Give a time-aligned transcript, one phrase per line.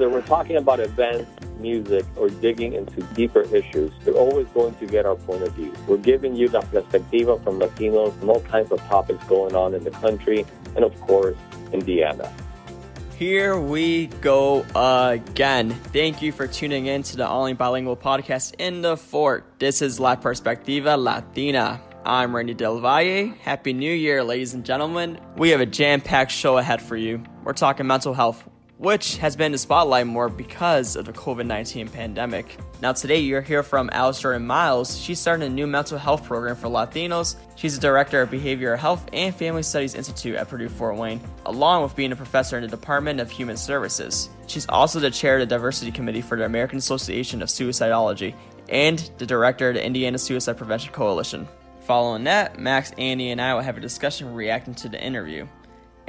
[0.00, 4.86] Whether we're talking about events, music, or digging into deeper issues, you're always going to
[4.86, 5.74] get our point of view.
[5.86, 9.84] We're giving you the Perspectiva from Latinos and all kinds of topics going on in
[9.84, 11.36] the country and, of course,
[11.74, 12.32] Indiana.
[13.18, 15.68] Here we go again.
[15.92, 19.44] Thank you for tuning in to the Only Bilingual podcast in the fort.
[19.58, 21.78] This is La Perspectiva Latina.
[22.06, 23.34] I'm Randy Del Valle.
[23.42, 25.20] Happy New Year, ladies and gentlemen.
[25.36, 27.22] We have a jam packed show ahead for you.
[27.44, 28.48] We're talking mental health,
[28.80, 32.56] which has been in the spotlight more because of the COVID 19 pandemic.
[32.80, 34.98] Now, today you're here from Alice Jordan Miles.
[34.98, 37.36] She's starting a new mental health program for Latinos.
[37.56, 41.82] She's the director of Behavioral Health and Family Studies Institute at Purdue Fort Wayne, along
[41.82, 44.30] with being a professor in the Department of Human Services.
[44.46, 48.34] She's also the chair of the Diversity Committee for the American Association of Suicidology
[48.70, 51.46] and the director of the Indiana Suicide Prevention Coalition.
[51.82, 55.46] Following that, Max, Andy, and I will have a discussion reacting to the interview.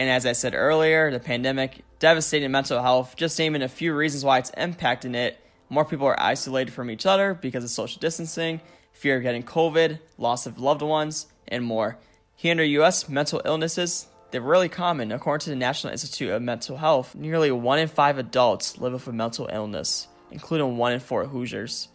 [0.01, 4.25] And as I said earlier, the pandemic devastating mental health, just naming a few reasons
[4.25, 8.61] why it's impacting it more people are isolated from each other because of social distancing,
[8.93, 11.99] fear of getting COVID, loss of loved ones, and more.
[12.35, 15.11] Here in the US, mental illnesses, they're really common.
[15.11, 19.07] According to the National Institute of Mental Health, nearly 1 in 5 adults live with
[19.07, 21.89] a mental illness, including 1 in 4 Hoosiers.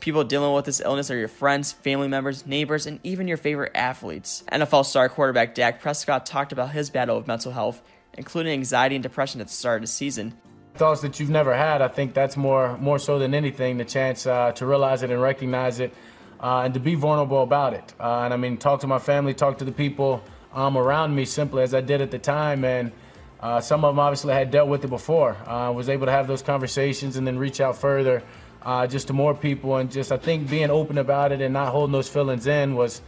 [0.00, 3.72] People dealing with this illness are your friends, family members, neighbors, and even your favorite
[3.74, 4.44] athletes.
[4.52, 7.82] NFL star quarterback Dak Prescott talked about his battle with mental health,
[8.18, 10.34] including anxiety and depression at the start of the season,
[10.74, 11.80] thoughts that you've never had.
[11.82, 15.20] I think that's more more so than anything the chance uh, to realize it and
[15.22, 15.94] recognize it,
[16.40, 17.94] uh, and to be vulnerable about it.
[17.98, 20.22] Uh, and I mean, talk to my family, talk to the people
[20.52, 22.64] um, around me, simply as I did at the time.
[22.64, 22.92] And
[23.40, 25.36] uh, some of them obviously had dealt with it before.
[25.46, 28.22] I uh, was able to have those conversations and then reach out further,
[28.64, 29.76] uh, just to more people.
[29.76, 33.00] And just I think being open about it and not holding those feelings in was.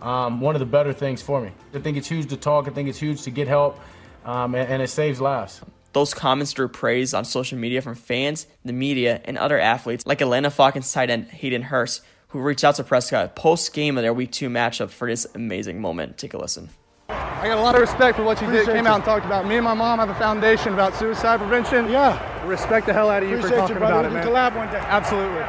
[0.00, 1.52] Um, one of the better things for me.
[1.72, 2.66] I think it's huge to talk.
[2.66, 3.78] I think it's huge to get help,
[4.24, 5.60] um, and, and it saves lives.
[5.92, 10.20] Those comments drew praise on social media from fans, the media, and other athletes like
[10.20, 14.14] Atlanta Falcons tight end Hayden Hurst, who reached out to Prescott post game of their
[14.14, 16.18] Week 2 matchup for this amazing moment.
[16.18, 16.70] Take a listen.
[17.08, 18.74] I got a lot of respect for what you Appreciate did.
[18.76, 18.90] Came you.
[18.90, 19.46] out and talked about.
[19.46, 21.90] Me and my mom have a foundation about suicide prevention.
[21.90, 22.31] Yeah.
[22.44, 24.26] Respect the hell out of you Appreciate for talking you, about it, man.
[24.26, 24.78] collab one day.
[24.78, 25.44] Absolutely.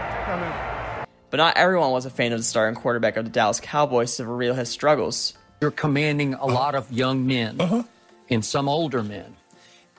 [1.29, 4.25] But not everyone was a fan of the starting quarterback of the Dallas Cowboys to
[4.25, 5.33] reveal his struggles.
[5.61, 7.83] You're commanding a lot of young men uh-huh.
[8.29, 9.35] and some older men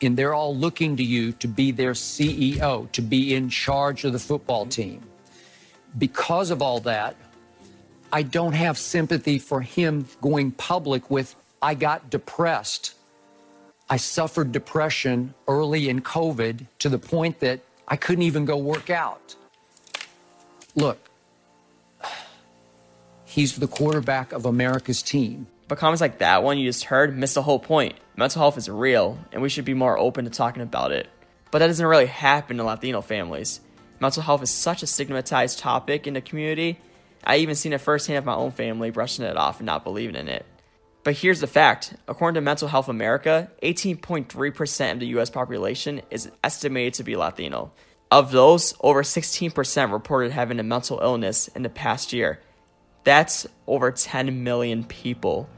[0.02, 4.12] and they're all looking to you to be their CEO, to be in charge of
[4.12, 5.02] the football team.
[5.96, 7.16] Because of all that,
[8.12, 12.94] I don't have sympathy for him going public with, I got depressed.
[13.88, 18.88] I suffered depression early in COVID to the point that I couldn't even go work
[18.88, 19.36] out.
[20.74, 20.98] Look,
[23.24, 25.46] he's the quarterback of America's team.
[25.68, 27.94] But comments like that one you just heard miss the whole point.
[28.16, 31.08] Mental health is real, and we should be more open to talking about it.
[31.50, 33.60] But that doesn't really happen in Latino families.
[34.00, 36.78] Mental health is such a stigmatized topic in the community.
[37.22, 40.16] I even seen it firsthand of my own family brushing it off and not believing
[40.16, 40.44] in it.
[41.04, 46.30] But here's the fact according to Mental Health America, 18.3% of the US population is
[46.42, 47.72] estimated to be Latino.
[48.10, 52.40] Of those, over 16% reported having a mental illness in the past year.
[53.04, 55.48] That's over 10 million people.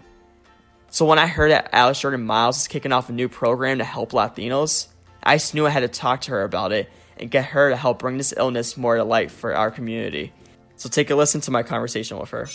[0.89, 3.84] So when I heard that Alice Jordan Miles is kicking off a new program to
[3.84, 4.89] help Latinos,
[5.23, 7.77] I just knew I had to talk to her about it and get her to
[7.77, 10.33] help bring this illness more to light for our community.
[10.77, 12.49] So take a listen to my conversation with her.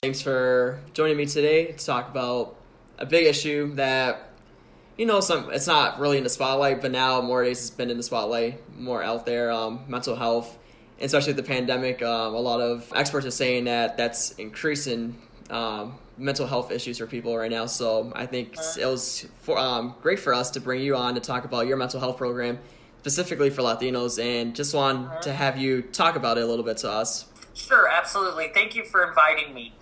[0.00, 2.54] Thanks for joining me today to talk about
[2.98, 4.30] a big issue that
[4.96, 7.90] you know some it's not really in the spotlight, but now more days it's been
[7.90, 9.50] in the spotlight, more out there.
[9.50, 10.56] Um, mental health,
[11.00, 15.20] especially with the pandemic, um, a lot of experts are saying that that's increasing
[15.50, 17.66] um, mental health issues for people right now.
[17.66, 21.20] So I think it was for, um, great for us to bring you on to
[21.20, 22.60] talk about your mental health program
[23.00, 26.76] specifically for Latinos, and just want to have you talk about it a little bit
[26.76, 27.26] to us.
[27.52, 28.52] Sure, absolutely.
[28.54, 29.74] Thank you for inviting me.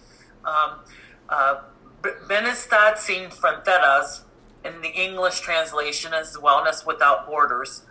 [0.46, 0.81] Um,
[1.28, 1.62] uh,
[2.02, 4.22] Bienestar Sin Fronteras,
[4.64, 7.82] in the English translation, is Wellness Without Borders.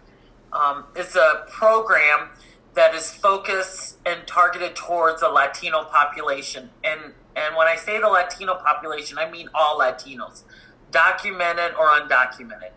[0.53, 2.29] Um, it's a program
[2.75, 6.69] that is focused and targeted towards the Latino population.
[6.83, 10.43] And and when I say the Latino population, I mean all Latinos,
[10.91, 12.71] documented or undocumented.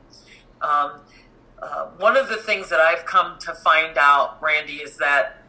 [0.61, 1.01] Um,
[1.63, 5.43] uh, one of the things that I've come to find out, Randy, is that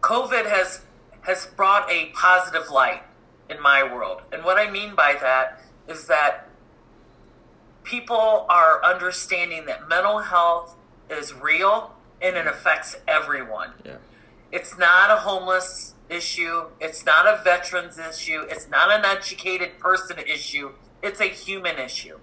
[0.00, 0.82] COVID has
[1.26, 3.02] has brought a positive light
[3.50, 4.22] in my world.
[4.32, 6.48] And what I mean by that is that
[7.82, 10.76] people are understanding that mental health
[11.10, 13.70] is real and it affects everyone.
[13.84, 13.96] Yeah.
[14.52, 16.66] It's not a homeless issue.
[16.80, 18.42] It's not a veterans issue.
[18.48, 20.72] It's not an educated person issue.
[21.02, 22.18] It's a human issue.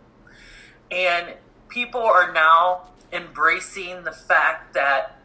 [0.90, 1.34] And
[1.68, 5.20] people are now embracing the fact that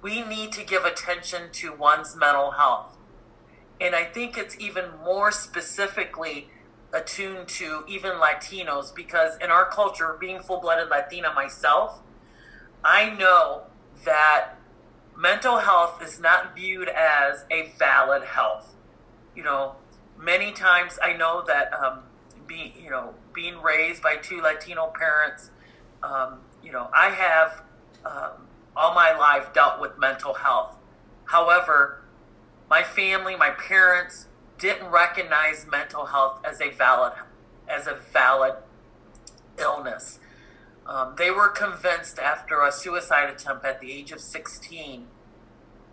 [0.00, 2.97] we need to give attention to one's mental health.
[3.80, 6.48] And I think it's even more specifically
[6.92, 12.00] attuned to even Latinos because in our culture, being full blooded Latina myself,
[12.84, 13.64] I know
[14.04, 14.54] that
[15.16, 18.74] mental health is not viewed as a valid health.
[19.34, 19.76] You know,
[20.18, 22.00] many times I know that um,
[22.46, 25.50] being, you know, being raised by two Latino parents,
[26.02, 27.62] um, you know, I have
[28.04, 28.46] um,
[28.76, 30.76] all my life dealt with mental health.
[31.24, 32.02] However,
[32.68, 34.26] my family, my parents
[34.58, 37.12] didn't recognize mental health as a valid
[37.68, 38.54] as a valid
[39.58, 40.18] illness.
[40.86, 45.06] Um, they were convinced after a suicide attempt at the age of 16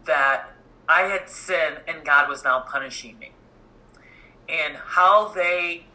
[0.06, 0.52] that
[0.88, 3.32] I had sinned and God was now punishing me.
[4.48, 5.88] And how they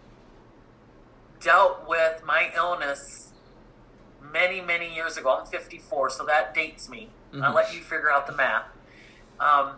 [1.40, 3.32] dealt with my illness
[4.22, 5.38] many, many years ago.
[5.40, 7.10] I'm 54, so that dates me.
[7.32, 7.42] Mm-hmm.
[7.42, 8.66] I'll let you figure out the math.
[9.38, 9.76] Um,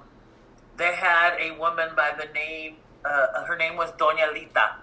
[0.82, 4.76] they had a woman by the name, uh, her name was Doña Lita.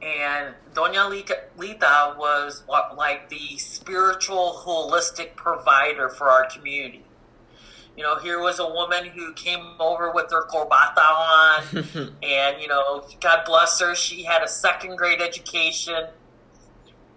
[0.00, 1.08] And Doña
[1.56, 2.62] Lita was
[2.96, 7.04] like the spiritual, holistic provider for our community.
[7.96, 12.66] You know, here was a woman who came over with her corbata on, and, you
[12.66, 16.06] know, God bless her, she had a second grade education,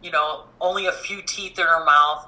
[0.04, 2.28] you know, only a few teeth in her mouth.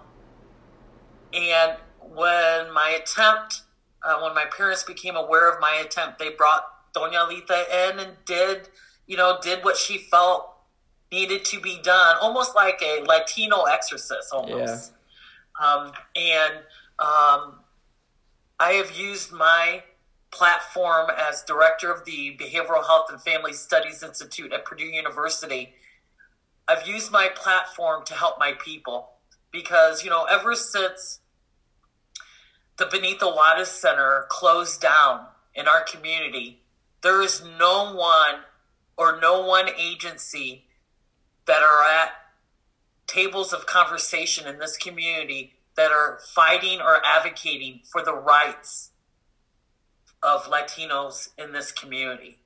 [1.31, 3.63] And when my attempt,
[4.03, 6.63] uh, when my parents became aware of my attempt, they brought
[6.93, 8.69] Doña Lita in and did,
[9.07, 10.55] you know, did what she felt
[11.11, 14.93] needed to be done, almost like a Latino exorcist, almost.
[15.59, 15.67] Yeah.
[15.67, 16.53] Um, and
[16.99, 17.59] um,
[18.59, 19.83] I have used my
[20.31, 25.73] platform as director of the Behavioral Health and Family Studies Institute at Purdue University.
[26.67, 29.09] I've used my platform to help my people
[29.51, 31.21] because, you know, ever since
[32.79, 36.61] the Benito Juarez Center closed down in our community,
[37.01, 38.41] there is no one
[38.97, 40.65] or no one agency
[41.45, 42.11] that are at
[43.05, 48.91] tables of conversation in this community that are fighting or advocating for the rights
[50.23, 52.39] of Latinos in this community.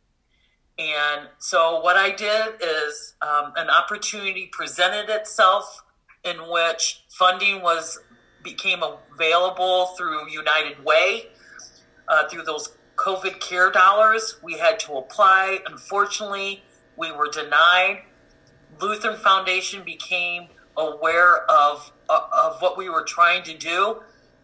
[0.80, 5.84] And so, what I did is um, an opportunity presented itself
[6.24, 8.00] in which funding was
[8.44, 11.28] became available through United Way,
[12.08, 14.38] uh, through those COVID care dollars.
[14.44, 15.60] We had to apply.
[15.66, 16.64] Unfortunately,
[16.96, 18.04] we were denied.
[18.80, 20.48] Lutheran Foundation became
[20.78, 24.02] aware of uh, of what we were trying to do,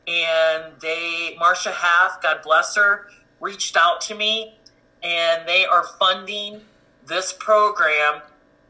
[0.08, 3.08] and they Marcia Haaff, God bless her,
[3.40, 4.58] reached out to me,
[5.04, 6.62] and they are funding
[7.06, 8.22] this program,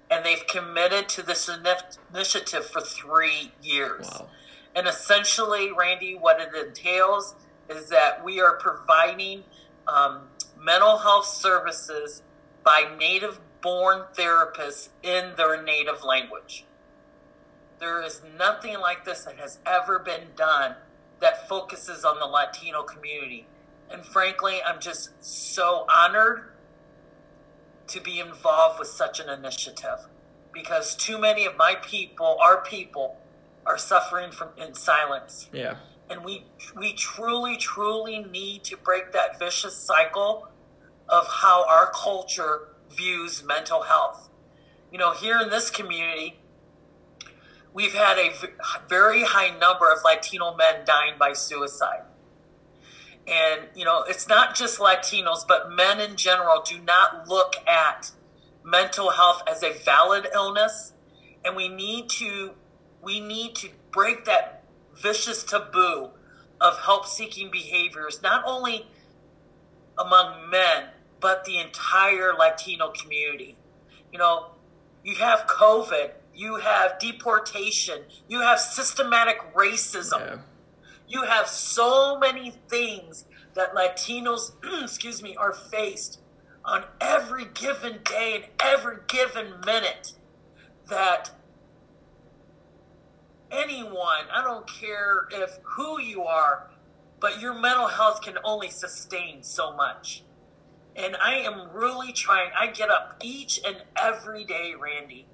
[0.09, 4.09] and they've committed to this initiative for three years.
[4.11, 4.29] Wow.
[4.75, 7.35] And essentially, Randy, what it entails
[7.69, 9.43] is that we are providing
[9.87, 10.21] um,
[10.57, 12.21] mental health services
[12.63, 16.65] by native born therapists in their native language.
[17.79, 20.75] There is nothing like this that has ever been done
[21.19, 23.47] that focuses on the Latino community.
[23.89, 26.43] And frankly, I'm just so honored
[27.87, 30.07] to be involved with such an initiative
[30.53, 33.17] because too many of my people, our people,
[33.65, 35.49] are suffering from in silence.
[35.51, 35.75] Yeah.
[36.09, 40.47] And we we truly, truly need to break that vicious cycle
[41.07, 44.29] of how our culture views mental health.
[44.91, 46.39] You know, here in this community,
[47.73, 48.31] we've had a
[48.87, 52.03] very high number of Latino men dying by suicide.
[53.27, 58.11] And, you know, it's not just Latinos, but men in general do not look at
[58.63, 60.93] mental health as a valid illness.
[61.45, 62.55] And we need to,
[63.01, 64.63] we need to break that
[64.95, 66.09] vicious taboo
[66.61, 68.87] of help seeking behaviors, not only
[69.97, 70.85] among men,
[71.19, 73.55] but the entire Latino community.
[74.11, 74.47] You know,
[75.03, 80.19] you have COVID, you have deportation, you have systematic racism.
[80.19, 80.37] Yeah.
[81.07, 83.25] You have so many things
[83.55, 84.51] that Latinos,
[84.83, 86.19] excuse me, are faced
[86.63, 90.13] on every given day and every given minute
[90.89, 91.31] that
[93.51, 96.69] anyone, I don't care if who you are,
[97.19, 100.23] but your mental health can only sustain so much.
[100.95, 105.27] And I am really trying, I get up each and every day, Randy,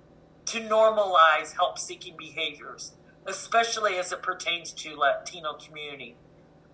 [0.48, 2.93] to normalize help seeking behaviors,
[3.25, 6.15] especially as it pertains to Latino community.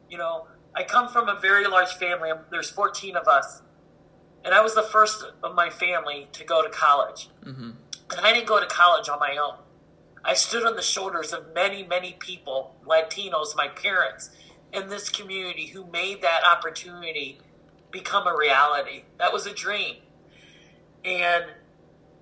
[0.10, 2.32] You know, I come from a very large family.
[2.50, 3.62] There's 14 of us.
[4.44, 7.30] And I was the first of my family to go to college.
[7.46, 7.72] Mm-hmm.
[8.12, 9.56] And I didn't go to college on my own.
[10.24, 14.30] I stood on the shoulders of many, many people, Latinos, my parents,
[14.72, 17.40] in this community who made that opportunity
[17.92, 19.04] become a reality.
[19.18, 19.98] That was a dream.
[21.04, 21.46] And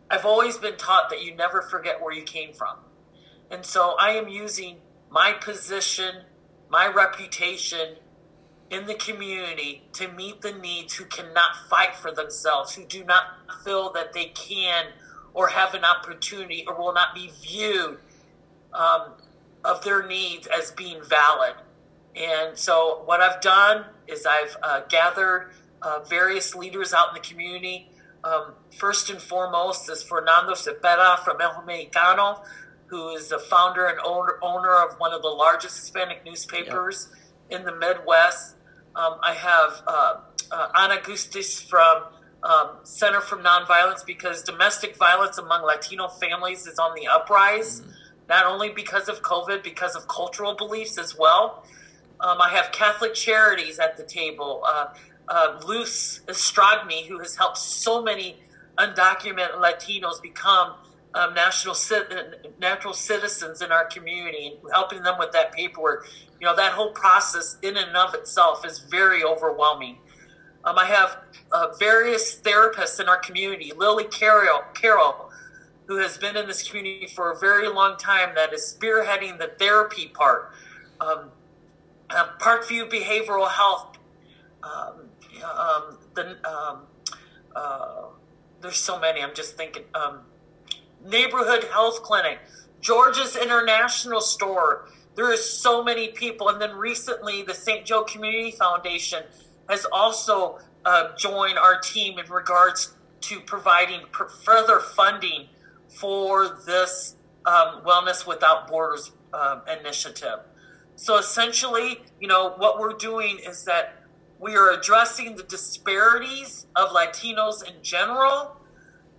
[0.10, 2.78] I've always been taught that you never forget where you came from.
[3.52, 4.78] And so I am using
[5.10, 6.24] my position,
[6.70, 7.98] my reputation
[8.70, 13.24] in the community to meet the needs who cannot fight for themselves, who do not
[13.64, 14.86] feel that they can
[15.34, 17.98] or have an opportunity or will not be viewed
[18.74, 19.14] um,
[19.64, 21.54] of their needs as being valid.
[22.16, 27.28] And so, what I've done is I've uh, gathered uh, various leaders out in the
[27.28, 27.92] community.
[28.24, 32.44] Um, first and foremost is Fernando Cepeda from El Mexicano,
[32.88, 37.10] who is the founder and owner, owner of one of the largest Hispanic newspapers
[37.50, 37.60] yep.
[37.60, 38.56] in the Midwest.
[38.96, 40.16] Um, I have uh,
[40.52, 42.04] uh Ana Gustis from
[42.44, 47.92] um, Center for Nonviolence because domestic violence among Latino families is on the uprise, mm-hmm.
[48.30, 51.66] not only because of COVID, because of cultural beliefs as well.
[52.20, 54.64] Um, I have Catholic Charities at the table.
[54.66, 54.88] Uh,
[55.28, 58.38] uh, Luz Estragni, who has helped so many
[58.78, 60.74] undocumented Latinos become
[61.14, 61.76] um, national
[62.60, 66.08] natural citizens in our community, and helping them with that paperwork.
[66.40, 69.98] You know, that whole process in and of itself is very overwhelming.
[70.64, 71.18] Um, I have
[71.52, 73.72] uh, various therapists in our community.
[73.76, 75.32] Lily Carroll,
[75.88, 79.52] who has been in this community for a very long time, that is spearheading the
[79.58, 80.52] therapy part.
[81.00, 81.32] Um,
[82.10, 83.98] uh, Parkview Behavioral Health.
[84.64, 85.10] Um,
[85.44, 86.82] um the um,
[87.56, 88.02] uh,
[88.62, 89.22] there's so many.
[89.22, 89.84] I'm just thinking.
[89.94, 90.22] Um,
[91.06, 92.40] neighborhood Health Clinic,
[92.82, 94.90] George's International Store.
[95.16, 97.86] There is so many people, and then recently the St.
[97.86, 99.24] Joe Community Foundation
[99.70, 104.02] has also uh, joined our team in regards to providing
[104.44, 105.48] further funding
[105.88, 110.40] for this um, Wellness Without Borders um, initiative.
[110.96, 114.04] So essentially, you know, what we're doing is that
[114.40, 118.58] we are addressing the disparities of Latinos in general,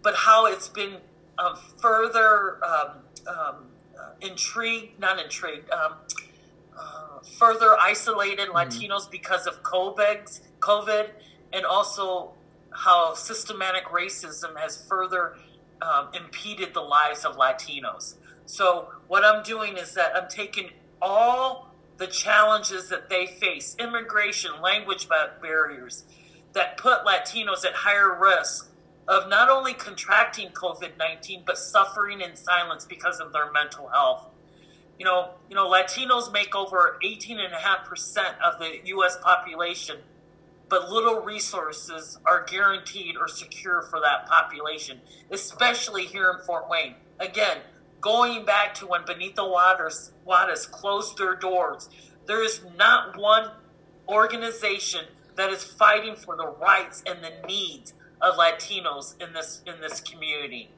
[0.02, 0.96] but how it's been
[1.38, 2.90] uh, further um,
[3.26, 3.54] um,
[4.20, 5.94] intrigued, not intrigued, um,
[7.38, 8.56] further isolated mm-hmm.
[8.56, 11.10] Latinos because of COVID, COVID,
[11.52, 12.32] and also
[12.70, 15.36] how systematic racism has further
[15.82, 18.14] um, impeded the lives of Latinos.
[18.46, 24.60] So what I'm doing is that I'm taking all the challenges that they face, immigration,
[24.62, 26.04] language barriers,
[26.52, 28.70] that put Latinos at higher risk
[29.06, 34.29] of not only contracting COVID 19, but suffering in silence because of their mental health
[35.00, 39.16] you know, you know, Latinos make over 18.5% of the U.S.
[39.22, 39.96] population,
[40.68, 46.96] but little resources are guaranteed or secure for that population, especially here in Fort Wayne.
[47.18, 47.60] Again,
[48.02, 51.88] going back to when Benito Juarez, Juarez closed their doors,
[52.26, 53.52] there is not one
[54.06, 59.80] organization that is fighting for the rights and the needs of Latinos in this in
[59.80, 60.68] this community.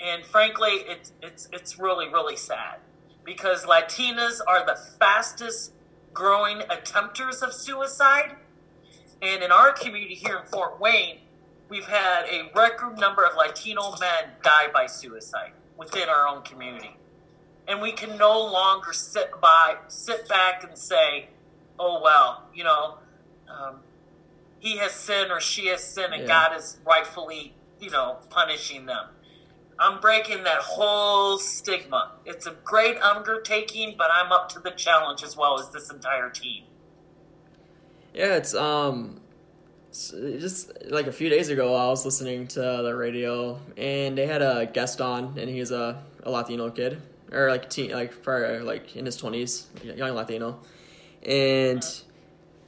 [0.00, 2.78] And frankly, it's it's it's really really sad
[3.26, 5.72] because Latinas are the fastest
[6.14, 8.36] growing attempters of suicide.
[9.20, 11.18] And in our community here in Fort Wayne,
[11.68, 16.96] we've had a record number of Latino men die by suicide within our own community.
[17.68, 21.30] And we can no longer sit by, sit back and say,
[21.80, 22.98] "Oh well, you know,
[23.48, 23.80] um,
[24.60, 26.28] he has sinned or she has sinned, and yeah.
[26.28, 29.08] God is rightfully, you know, punishing them."
[29.78, 32.12] I'm breaking that whole stigma.
[32.24, 36.30] It's a great undertaking, but I'm up to the challenge as well as this entire
[36.30, 36.64] team.
[38.14, 39.20] Yeah, it's um
[39.92, 44.42] just like a few days ago I was listening to the radio and they had
[44.42, 47.00] a guest on and he's a, a Latino kid
[47.32, 49.66] or like teen like probably like in his 20s,
[49.96, 50.60] young Latino.
[51.24, 51.84] And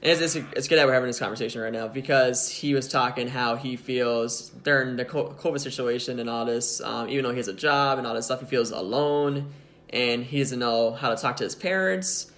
[0.00, 3.26] it's, it's, it's good that we're having this conversation right now because he was talking
[3.26, 7.48] how he feels during the COVID situation and all this, um, even though he has
[7.48, 9.52] a job and all this stuff, he feels alone
[9.90, 12.30] and he doesn't know how to talk to his parents.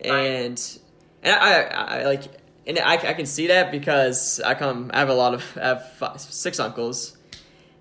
[0.00, 0.60] And
[1.24, 2.22] and I, I, I like
[2.66, 5.66] and I, I can see that because I come I have a lot of I
[5.66, 7.16] have five, six uncles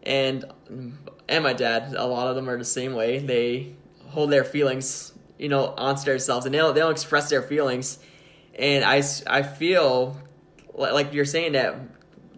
[0.01, 0.45] and
[1.29, 3.19] and my dad a lot of them are the same way.
[3.19, 3.75] They
[4.07, 7.99] hold their feelings you know onto themselves and they don't, they don't express their feelings
[8.57, 10.17] and I, I feel
[10.73, 11.75] like you're saying that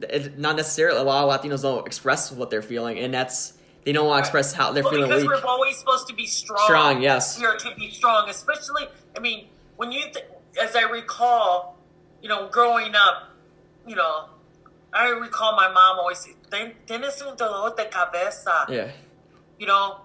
[0.01, 3.91] it, not necessarily a lot of Latinos don't express what they're feeling, and that's they
[3.91, 5.09] don't want to express how they're well, feeling.
[5.09, 5.31] Because weak.
[5.31, 6.59] we're always supposed to be strong.
[6.65, 7.39] Strong, yes.
[7.39, 8.87] We are to be strong, especially.
[9.15, 9.47] I mean,
[9.77, 10.25] when you, th-
[10.61, 11.77] as I recall,
[12.21, 13.29] you know, growing up,
[13.87, 14.25] you know,
[14.93, 18.91] I recall my mom always "Tienes un dolor de cabeza." Yeah.
[19.57, 20.01] You know,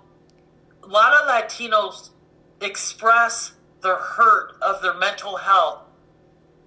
[0.83, 2.11] a lot of Latinos
[2.61, 5.84] express the hurt of their mental health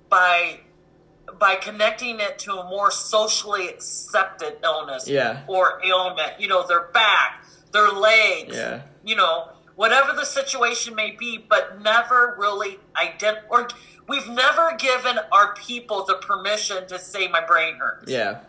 [0.09, 0.59] by
[1.39, 5.41] by connecting it to a more socially accepted illness Yeah.
[5.47, 6.39] or ailment.
[6.39, 8.81] You know, their back, their legs, Yeah.
[9.03, 13.67] you know, whatever the situation may be, but never really ident or
[14.07, 18.09] we've never given our people the permission to say my brain hurts.
[18.09, 18.39] Yeah.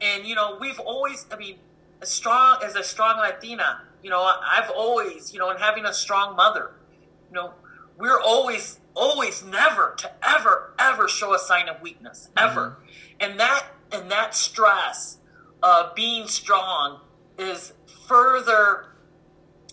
[0.00, 1.58] And you know, we've always I mean,
[2.00, 5.92] as strong as a strong Latina, you know, I've always, you know, and having a
[5.92, 6.70] strong mother,
[7.28, 7.52] you know,
[7.98, 12.48] we're always always never to ever ever show a sign of weakness mm-hmm.
[12.50, 12.78] ever.
[13.20, 15.18] And that and that stress
[15.62, 17.00] of being strong
[17.38, 17.72] is
[18.06, 18.86] further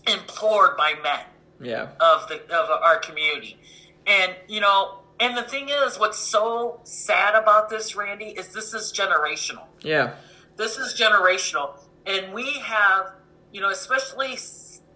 [0.07, 1.21] implored by men
[1.61, 1.89] Yeah.
[1.99, 3.57] of the of our community.
[4.05, 8.73] And you know and the thing is what's so sad about this randy is this
[8.73, 9.63] is generational.
[9.81, 10.15] Yeah.
[10.57, 11.79] this is generational.
[12.05, 13.13] And we have
[13.51, 14.35] you know especially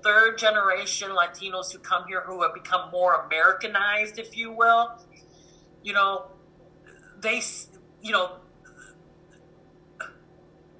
[0.03, 4.97] third generation latinos who come here who have become more americanized if you will
[5.83, 6.25] you know
[7.19, 7.41] they
[8.01, 8.37] you know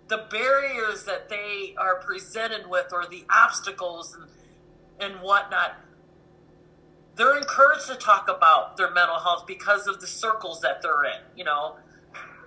[0.08, 4.30] the barriers that they are presented with or the obstacles and,
[5.00, 5.76] and whatnot
[7.16, 11.22] they're encouraged to talk about their mental health because of the circles that they're in
[11.36, 11.76] you know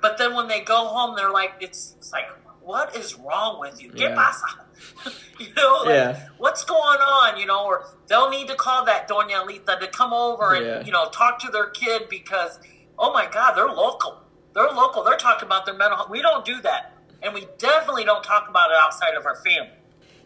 [0.00, 2.26] but then when they go home they're like it's, it's like
[2.62, 4.10] what is wrong with you Yeah.
[4.10, 4.61] ¿Qué pasa?
[5.38, 6.28] you know like, Yeah.
[6.38, 10.12] what's going on you know or they'll need to call that doña Lita to come
[10.12, 10.84] over and Yeah.
[10.84, 12.58] you know talk to their kid because
[12.98, 14.20] oh my god they're local
[14.54, 18.04] they're local they're talking about their mental health we don't do that and we definitely
[18.04, 19.70] don't talk about it outside of our family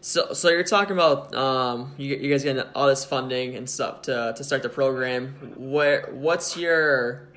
[0.01, 4.03] So, so you're talking about um, you, you guys getting all this funding and stuff
[4.03, 5.53] to, to start the program.
[5.57, 7.29] Where what's your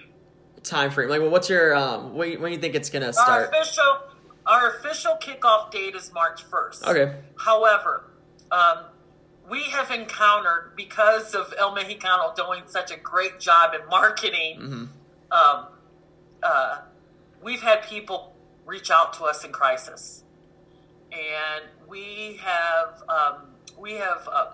[0.63, 1.09] time frame?
[1.09, 3.49] Like, what's your um, when, when you think it's gonna our start?
[3.53, 3.99] official
[4.51, 7.17] our official kickoff date is march 1st Okay.
[7.39, 8.11] However,
[8.51, 8.85] um,
[9.49, 14.59] we have encountered because of El Mexicano doing such a great job in marketing.
[14.61, 14.85] Mm-hmm.
[15.33, 15.67] Um,
[16.43, 16.79] uh,
[17.43, 20.23] we've had people reach out to us in crisis,
[21.13, 23.43] and we have um,
[23.79, 24.47] we have uh,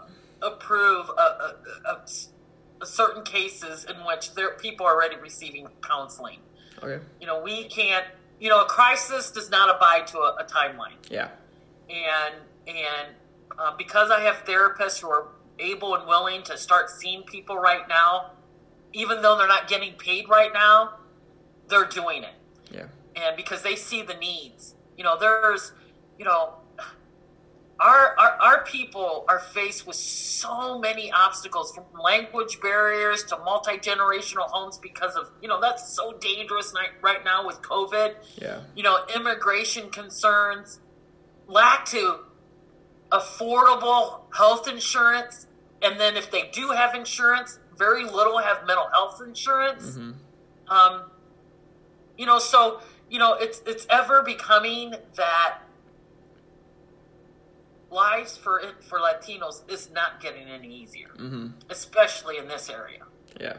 [0.43, 1.53] approved uh, uh,
[1.85, 6.41] uh, certain cases in which there people are already receiving counseling.
[6.83, 7.03] Okay.
[7.21, 8.07] You know, we can't.
[8.39, 11.29] You know, a crisis does not abide to a, a timeline Yeah.
[11.89, 12.35] and
[12.69, 13.09] and
[13.59, 17.89] uh, because I have therapists who are able and willing to start seeing people right
[17.89, 18.33] now,
[18.93, 20.97] even though they're not getting paid right now,
[21.69, 22.35] they're doing it,
[22.71, 22.87] Yeah.
[23.15, 24.75] and because they see the needs.
[24.99, 25.73] You know, there's,
[26.19, 26.55] you know,
[27.79, 33.73] our our, our people are faced with so many obstacles from language barriers to multi
[33.79, 38.61] generational homes because of you know that's so dangerous right, right now with COVID Yeah.
[38.75, 40.81] you know, immigration concerns,
[41.47, 42.21] lack to
[43.13, 45.47] affordable health insurance,
[45.83, 49.97] and then if they do have insurance, very little have mental health insurance.
[50.69, 51.05] Um,
[52.19, 55.59] you know, so you know, it's it's ever becoming that
[57.97, 61.47] lives for for Latinos is not getting any easier, Mm-hmm.
[61.71, 63.03] especially in this area.
[63.41, 63.57] Yeah.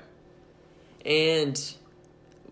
[1.06, 1.60] And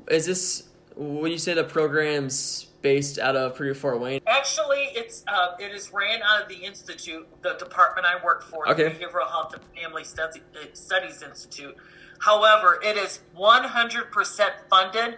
[0.09, 0.63] is this?
[0.95, 4.21] Would you say the program's based out of Purdue Fort Wayne?
[4.27, 8.67] Actually, it's uh, it is ran out of the institute, the department I work for,
[8.69, 8.83] Okay.
[8.89, 10.41] the Behavioral Health and Family Studies,
[10.73, 11.75] Studies Institute.
[12.19, 15.17] However, it is 100% funded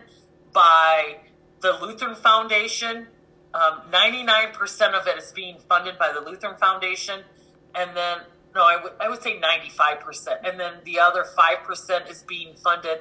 [0.51, 1.17] by
[1.61, 3.07] the Lutheran Foundation.
[3.53, 7.21] Um, 99% of it is being funded by the Lutheran Foundation,
[7.73, 8.19] and then
[8.55, 12.55] no, I would I would say 95%, and then the other five percent is being
[12.55, 12.99] funded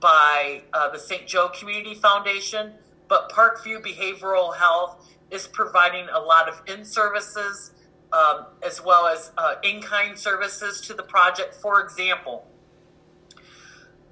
[0.00, 1.26] by uh, the St.
[1.26, 2.72] Joe Community Foundation.
[3.08, 7.72] But Parkview Behavioral Health is providing a lot of in services
[8.12, 11.54] um, as well as uh, in kind services to the project.
[11.54, 12.46] For example,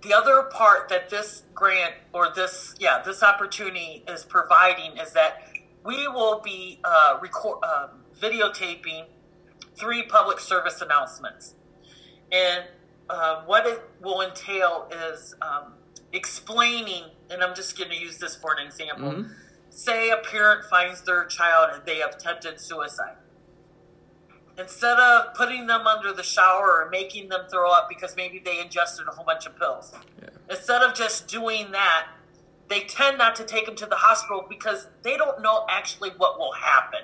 [0.03, 5.43] the other part that this grant or this yeah this opportunity is providing is that
[5.87, 9.05] we will be uh, record um videotaping
[9.77, 11.55] three public service announcements.
[12.33, 12.65] And
[13.09, 15.75] uh, what it will entail is um,
[16.13, 19.27] explaining and i'm just going to use this for an example.
[19.71, 23.17] Say a parent finds their child and they have attempted suicide.
[24.59, 28.59] Instead of putting them under the shower or making them throw up because maybe they
[28.59, 29.93] ingested a whole bunch of pills.
[30.49, 32.07] Instead of just doing that
[32.69, 36.39] they tend not to take them to the hospital because they don't know actually what
[36.39, 37.01] will happen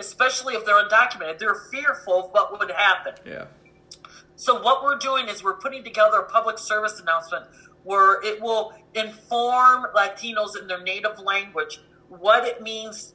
[0.00, 1.38] especially if they're undocumented.
[1.38, 3.14] They're fearful of what would happen.
[3.24, 3.44] Yeah.
[4.36, 7.46] so what we're doing is we're putting together a public service announcement
[7.84, 13.14] where it will inform Latinos in their native language what it means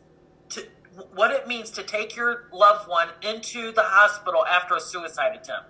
[0.50, 0.66] to
[1.14, 5.70] what it means to take your loved one into the hospital after a suicide attempt,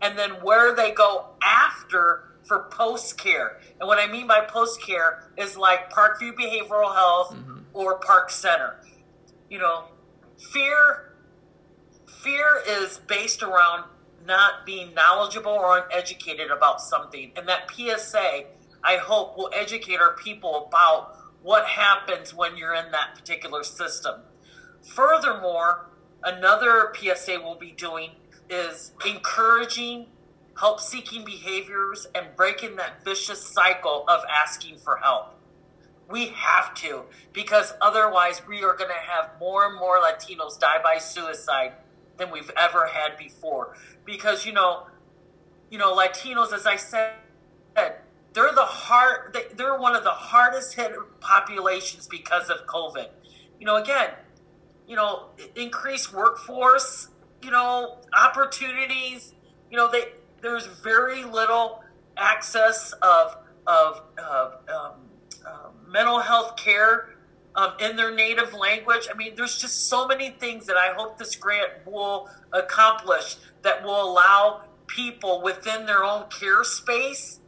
[0.00, 3.58] and then where they go after for post care.
[3.80, 7.58] And what I mean by post care is like Parkview Behavioral Health mm-hmm.
[7.72, 8.80] or Park Center.
[9.48, 9.84] You know,
[10.52, 11.12] fear
[12.06, 13.84] fear is based around
[14.26, 17.32] not being knowledgeable or uneducated about something.
[17.36, 18.44] And that PSA,
[18.84, 24.20] I hope, will educate our people about what happens when you're in that particular system.
[24.82, 25.90] Furthermore,
[26.22, 28.10] another PSA we'll be doing
[28.48, 30.06] is encouraging
[30.58, 35.34] help seeking behaviors and breaking that vicious cycle of asking for help.
[36.08, 40.82] We have to, because otherwise, we are going to have more and more Latinos die
[40.82, 41.72] by suicide
[42.18, 43.76] than we've ever had before.
[44.04, 44.86] Because, you know,
[45.70, 47.14] you know, Latinos, as I said,
[47.74, 53.08] they're the hard, they're one of the hardest hit populations because of COVID.
[53.58, 54.10] You know, again,
[54.86, 57.08] you know, increased workforce,
[57.42, 59.32] you know, opportunities,
[59.70, 61.82] you know, they, there's very little
[62.16, 64.92] access of, of, of um,
[65.46, 67.14] uh, mental health care
[67.54, 69.08] um, in their native language.
[69.10, 73.82] I mean, there's just so many things that I hope this grant will accomplish that
[73.84, 77.40] will allow people within their own care space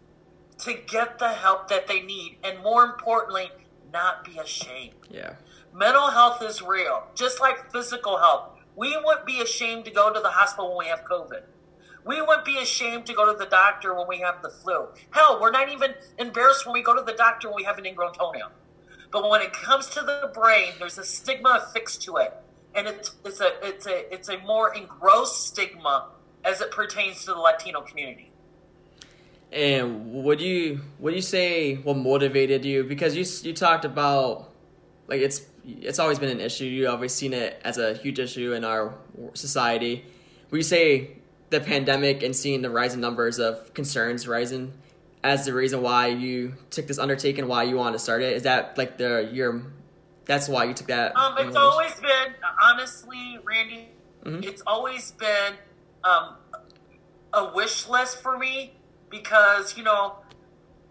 [0.58, 2.38] to get the help that they need.
[2.44, 3.50] And more importantly,
[3.92, 4.94] not be ashamed.
[5.10, 5.34] Yeah.
[5.72, 8.50] Mental health is real, just like physical health.
[8.76, 11.42] We wouldn't be ashamed to go to the hospital when we have COVID.
[12.04, 14.88] We wouldn't be ashamed to go to the doctor when we have the flu.
[15.10, 17.86] Hell, we're not even embarrassed when we go to the doctor when we have an
[17.86, 18.50] ingrown toenail.
[19.10, 22.34] But when it comes to the brain, there's a stigma affixed to it,
[22.74, 26.08] and it's it's a it's a it's a more engrossed stigma
[26.44, 28.32] as it pertains to the Latino community.
[29.52, 32.82] And would you would you say what motivated you?
[32.82, 34.50] Because you you talked about
[35.06, 36.64] like it's it's always been an issue.
[36.64, 38.94] You've always seen it as a huge issue in our
[39.34, 40.04] society.
[40.50, 41.18] Would you say
[41.54, 44.72] the pandemic and seeing the rising numbers of concerns rising
[45.22, 48.34] as the reason why you took this undertaking, why you want to start it?
[48.34, 49.62] Is that like the your
[50.26, 51.16] that's why you took that?
[51.16, 53.88] Um, it's always been honestly, Randy.
[54.24, 54.42] Mm-hmm.
[54.42, 55.54] It's always been
[56.02, 56.36] um,
[57.32, 58.74] a wish list for me
[59.08, 60.16] because you know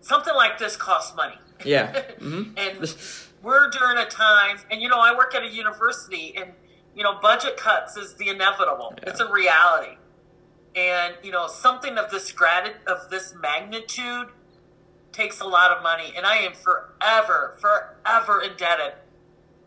[0.01, 1.35] something like this costs money.
[1.65, 2.57] Yeah, mm-hmm.
[2.57, 2.95] and
[3.41, 6.51] we're during a time, and you know I work at a university, and
[6.95, 8.93] you know budget cuts is the inevitable.
[8.97, 9.09] Yeah.
[9.09, 9.97] It's a reality
[10.75, 14.27] and you know something of this gratitude of this magnitude
[15.11, 18.93] takes a lot of money and i am forever forever indebted.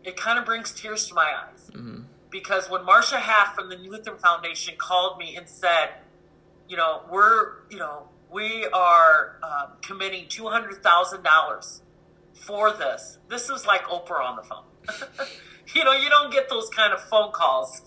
[0.03, 1.69] It kind of brings tears to my eyes.
[1.71, 2.01] Mm-hmm.
[2.29, 5.89] because when marcia Haaff from the lutheran foundation called me and said
[6.67, 11.81] you know we're you know we are um, committing $200000
[12.33, 15.27] for this this was like oprah on the phone.
[15.75, 17.81] You know you don't get those kind of phone calls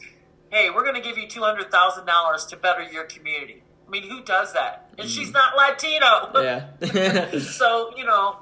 [0.51, 3.63] hey, we're going to give you $200,000 to better your community.
[3.87, 4.91] I mean, who does that?
[4.99, 5.11] And mm.
[5.11, 6.31] she's not Latino.
[6.43, 7.39] Yeah.
[7.39, 8.37] so, you know,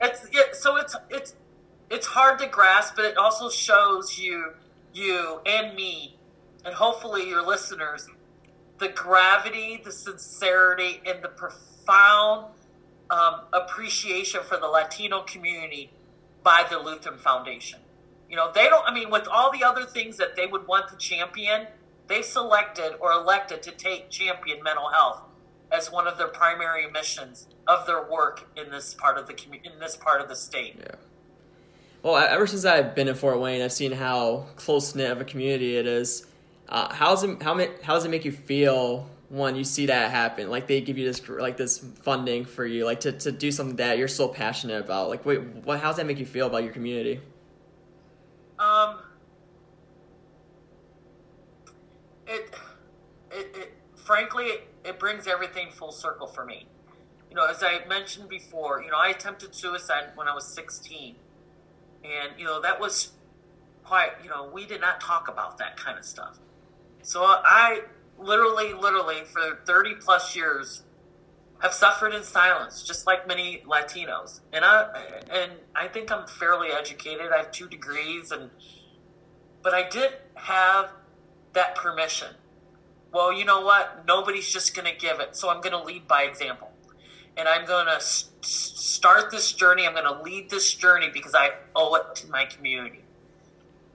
[0.00, 1.34] it's it, so it's it's
[1.90, 4.52] it's hard to grasp, but it also shows you
[4.92, 6.16] you and me
[6.64, 8.08] and hopefully your listeners
[8.78, 12.46] the gravity, the sincerity, and the profound
[13.10, 15.90] um, appreciation for the Latino community
[16.42, 17.80] by the Lutheran Foundation.
[18.28, 20.88] You know, they don't, I mean, with all the other things that they would want
[20.88, 21.66] to champion,
[22.08, 25.22] they selected or elected to take champion mental health
[25.70, 29.70] as one of their primary missions of their work in this part of the community,
[29.72, 30.76] in this part of the state.
[30.78, 30.94] Yeah.
[32.02, 35.24] Well, ever since I've been in Fort Wayne, I've seen how close knit of a
[35.24, 36.26] community it is.
[36.68, 40.48] Uh, how's it how how does it make you feel when you see that happen?
[40.48, 43.76] Like they give you this like this funding for you, like to, to do something
[43.76, 45.08] that you're so passionate about.
[45.08, 45.80] Like, wait, what?
[45.80, 47.20] How does that make you feel about your community?
[48.58, 49.00] Um,
[52.26, 52.54] it,
[53.30, 54.46] it, it frankly,
[54.84, 56.66] it, brings everything full circle for me.
[57.30, 61.16] You know, as I mentioned before, you know, I attempted suicide when I was 16.
[62.04, 63.12] And, you know, that was
[63.84, 66.38] quite, you know, we did not talk about that kind of stuff.
[67.02, 67.82] So I
[68.18, 70.82] literally, literally, for 30 plus years,
[71.60, 74.40] have suffered in silence, just like many Latinos.
[74.52, 74.88] And I
[75.30, 77.32] and I think I'm fairly educated.
[77.32, 78.50] I have two degrees, and
[79.62, 80.90] but I didn't have
[81.56, 82.28] that permission.
[83.12, 84.04] Well, you know what?
[84.06, 86.70] Nobody's just going to give it, so I'm going to lead by example,
[87.36, 89.86] and I'm going to start this journey.
[89.86, 93.04] I'm going to lead this journey because I owe it to my community,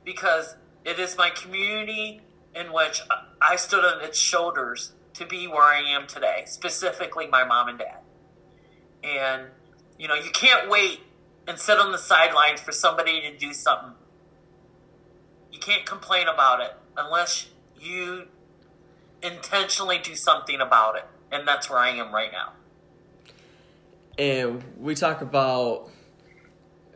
[0.04, 2.22] because it is my community
[2.54, 3.02] in which
[3.42, 7.80] I stood on its shoulders to be where I am today, specifically my mom and
[7.80, 8.00] dad.
[9.04, 9.48] And,
[9.98, 11.02] you know, you can't wait
[11.48, 13.94] and sit on the sidelines for somebody to do something
[15.52, 17.48] You can't complain about it unless
[17.80, 18.28] you
[19.24, 21.06] intentionally do something about it.
[21.32, 22.54] And that's where I am right now.
[24.18, 25.90] And we talk about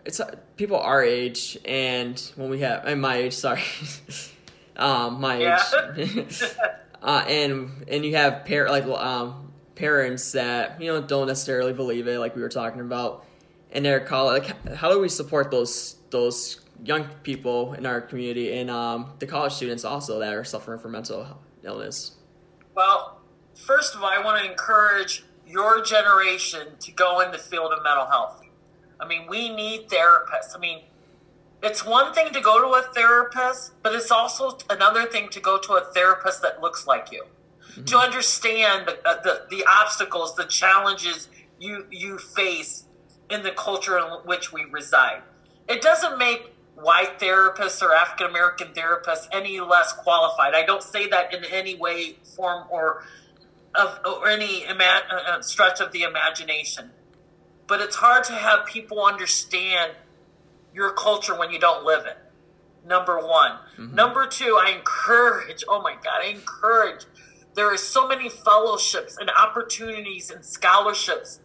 [0.06, 0.22] it's
[0.58, 3.64] people our age and when we have and my age, sorry.
[4.78, 5.64] um my Yeah.
[5.98, 6.44] age.
[7.02, 12.08] uh and and you have par- like um parents that, you know, don't necessarily believe
[12.08, 13.26] it like we were talking about
[13.72, 18.58] and they're college like how do we support those those young people in our community
[18.58, 22.16] and um the college students also that are suffering from mental illness?
[22.76, 23.22] Well,
[23.56, 27.84] first of all, I want to encourage your generation to go in the field of
[27.84, 28.42] mental health.
[29.00, 30.56] I mean, we need therapists.
[30.56, 30.82] I mean,
[31.62, 35.58] it's one thing to go to a therapist, but it's also another thing to go
[35.58, 37.26] to a therapist that looks like you.
[37.88, 41.28] To understand the, uh, the the obstacles, the challenges
[41.60, 42.86] you you face
[43.30, 45.24] in the culture in which we reside.
[45.68, 50.54] It doesn't make white therapists or African American therapists any less qualified.
[50.54, 53.04] I don't say that in any way, form, or
[53.74, 56.92] of or any ima- uh, uh, stretch of the imagination.
[57.68, 59.94] But it's hard to have people understand
[60.74, 62.18] your culture when you don't live it.
[62.86, 63.58] Number one.
[63.96, 65.64] Number two, I encourage.
[65.68, 67.06] Oh my God, I encourage.
[67.56, 71.40] There are so many fellowships and opportunities and scholarships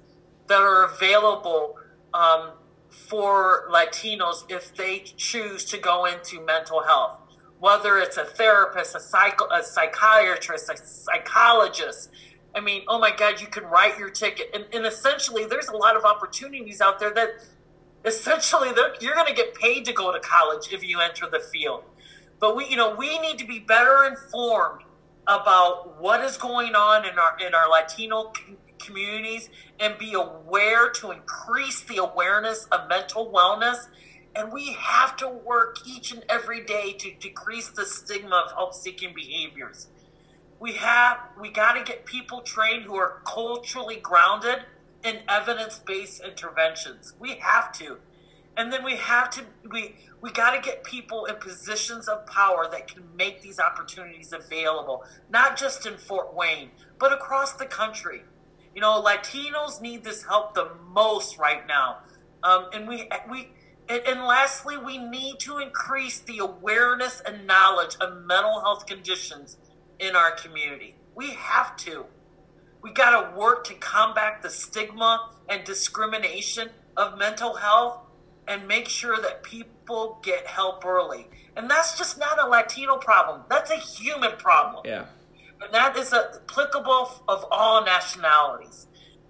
[0.49, 1.77] that are available
[2.13, 2.51] um,
[2.91, 7.19] for Latinos if they choose to go into mental health.
[7.59, 12.11] Whether it's a therapist, a, psych- a psychiatrist, a psychologist.
[12.55, 14.51] I mean, oh my God, you can write your ticket.
[14.55, 17.29] And, and essentially, there's a lot of opportunities out there that
[18.05, 21.85] essentially you're going to get paid to go to college if you enter the field.
[22.39, 24.83] But we, you know, we need to be better informed
[25.27, 30.91] about what is going on in our in our Latino com- communities and be aware
[30.91, 33.89] to increase the awareness of mental wellness.
[34.35, 39.15] And we have to work each and every day to decrease the stigma of help-seeking
[39.15, 39.89] behaviors.
[40.61, 44.67] We have we got to get people trained who are culturally grounded
[45.03, 47.15] in evidence-based interventions.
[47.19, 47.99] We have to.
[48.57, 52.69] And then we have to we we got to get people in positions of power
[52.71, 58.23] that can make these opportunities available, not just in Fort Wayne, but across the country.
[58.75, 61.99] You know, Latinos need this help the most right now,
[62.43, 63.51] um, and we we
[63.91, 69.57] and, lastly, we need to increase the awareness and knowledge of mental health conditions
[69.99, 70.95] in our community.
[71.17, 72.07] We have to.
[72.83, 77.99] We got to work to combat the stigma and discrimination of mental health
[78.47, 81.29] and make sure that people get help early.
[81.57, 83.43] And that's just not a Latino problem.
[83.51, 84.83] That's a human problem.
[84.87, 85.07] Yeah.
[85.61, 88.87] And that is applicable of all nationalities.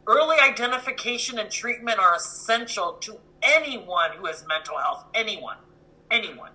[0.07, 5.05] Early identification and treatment are essential to anyone who has mental health.
[5.14, 5.57] Anyone.
[6.11, 6.51] Anyone.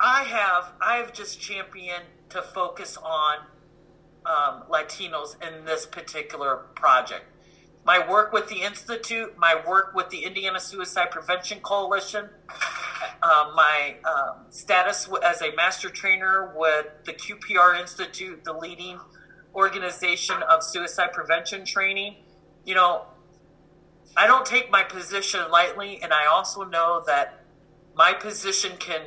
[0.00, 3.38] I have I have just championed to focus on
[4.26, 7.24] um, Latinos in this particular project.
[7.84, 12.28] My work with the Institute, my work with the Indiana Suicide Prevention Coalition,
[13.22, 19.00] uh, my um, status as a master trainer with the QPR Institute, the leading
[19.52, 22.16] organization of suicide prevention training.
[22.64, 23.06] You know,
[24.16, 27.42] I don't take my position lightly, and I also know that
[27.96, 29.00] my position can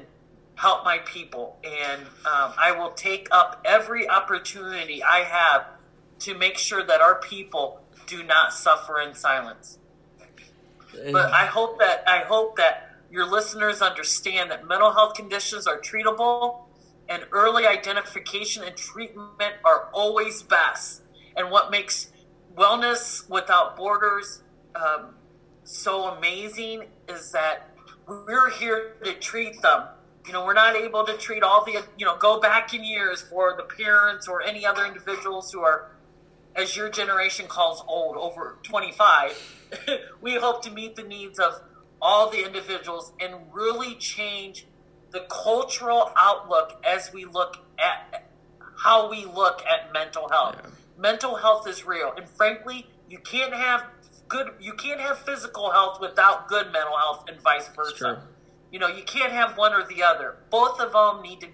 [0.55, 5.65] help my people, and um, I will take up every opportunity I have
[6.19, 9.79] to make sure that our people do not suffer in silence.
[11.11, 15.79] But I hope that I hope that your listeners understand that mental health conditions are
[15.79, 16.61] treatable,
[17.09, 21.01] and early identification and treatment are always best.
[21.35, 22.11] And what makes
[22.55, 24.41] wellness without borders
[24.75, 25.15] um,
[25.63, 27.69] so amazing is that
[28.07, 29.83] we're here to treat them.
[30.25, 33.21] You know, we're not able to treat all the, you know, go back in years
[33.21, 35.91] for the parents or any other individuals who are,
[36.55, 39.69] as your generation calls old, over 25.
[40.21, 41.61] we hope to meet the needs of
[42.01, 44.65] all the individuals and really change
[45.11, 48.29] the cultural outlook as we look at
[48.77, 50.55] how we look at mental health.
[50.61, 50.69] Yeah.
[50.97, 53.85] Mental health is real, and frankly, you can't have
[54.27, 58.23] good you can't have physical health without good mental health and vice versa.
[58.71, 60.37] You know, you can't have one or the other.
[60.49, 61.47] Both of them need to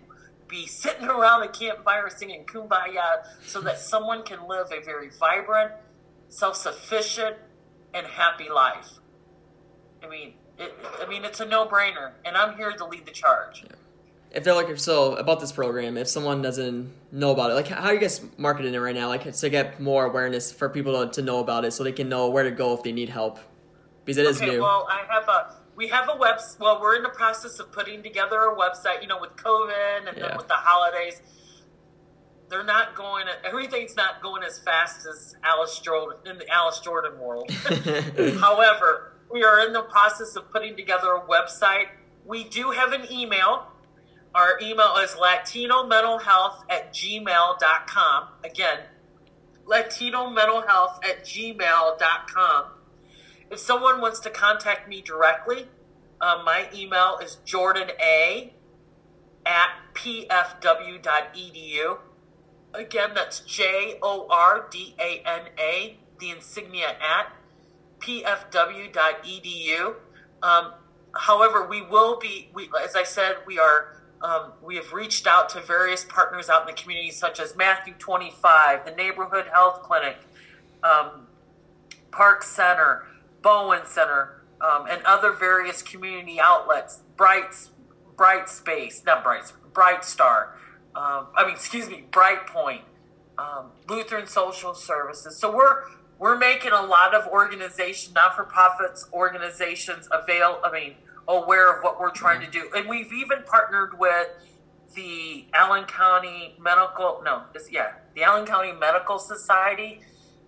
[0.52, 5.72] be sitting around a campfire singing kumbaya so that someone can live a very vibrant,
[6.30, 7.38] self-sufficient,
[7.96, 8.90] and happy life.
[10.04, 13.64] I mean, it, I mean, it's a no-brainer, and I'm here to lead the charge.
[14.32, 17.90] if they're like so about this program if someone doesn't know about it like how
[17.90, 21.12] are you guys marketing it right now like to get more awareness for people to,
[21.12, 23.40] to know about it so they can know where to go if they need help
[24.06, 26.40] because it is okay, new well, I have a we have a web.
[26.60, 29.02] Well, we're in the process of putting together a website.
[29.02, 30.28] You know, with COVID and yeah.
[30.28, 31.22] then with the holidays,
[32.50, 33.26] they're not going.
[33.44, 37.50] Everything's not going as fast as Alice Jordan in the Alice Jordan world.
[38.40, 41.88] However, we are in the process of putting together a website.
[42.26, 43.68] We do have an email.
[44.36, 48.28] Our email is Latino Mental Health at gmail.com.
[48.46, 48.80] Again,
[49.66, 52.66] Latino Mental Health at gmail.com.
[53.52, 55.68] If someone wants to contact me directly,
[56.22, 58.52] uh, my email is jordana
[59.46, 61.98] at pfw.edu.
[62.74, 67.34] Again, that's J O R D A N A, the insignia at
[68.00, 69.96] pfw.edu.
[70.42, 70.72] Um,
[71.14, 73.98] however, we will be, we, as I said, we are.
[74.24, 77.96] Um, we have reached out to various partners out in the community, such as Matthew
[77.98, 80.18] 25, the Neighborhood Health Clinic,
[80.84, 81.26] um,
[82.12, 83.08] Park Center,
[83.42, 87.56] Bowen Center, um, and other various community outlets, Bright,
[88.16, 90.56] Bright Space, not Bright, Bright Star,
[90.96, 92.82] um, I mean, excuse me, Bright Point,
[93.38, 95.38] um, Lutheran Social Services.
[95.38, 95.84] So we're
[96.20, 100.60] we're making a lot of organization, not for profits organizations, avail.
[100.64, 100.96] I mean,
[101.28, 104.28] aware of what we're trying to do, and we've even partnered with
[104.94, 107.22] the Allen County Medical.
[107.24, 110.02] No, yeah, the Allen County Medical Society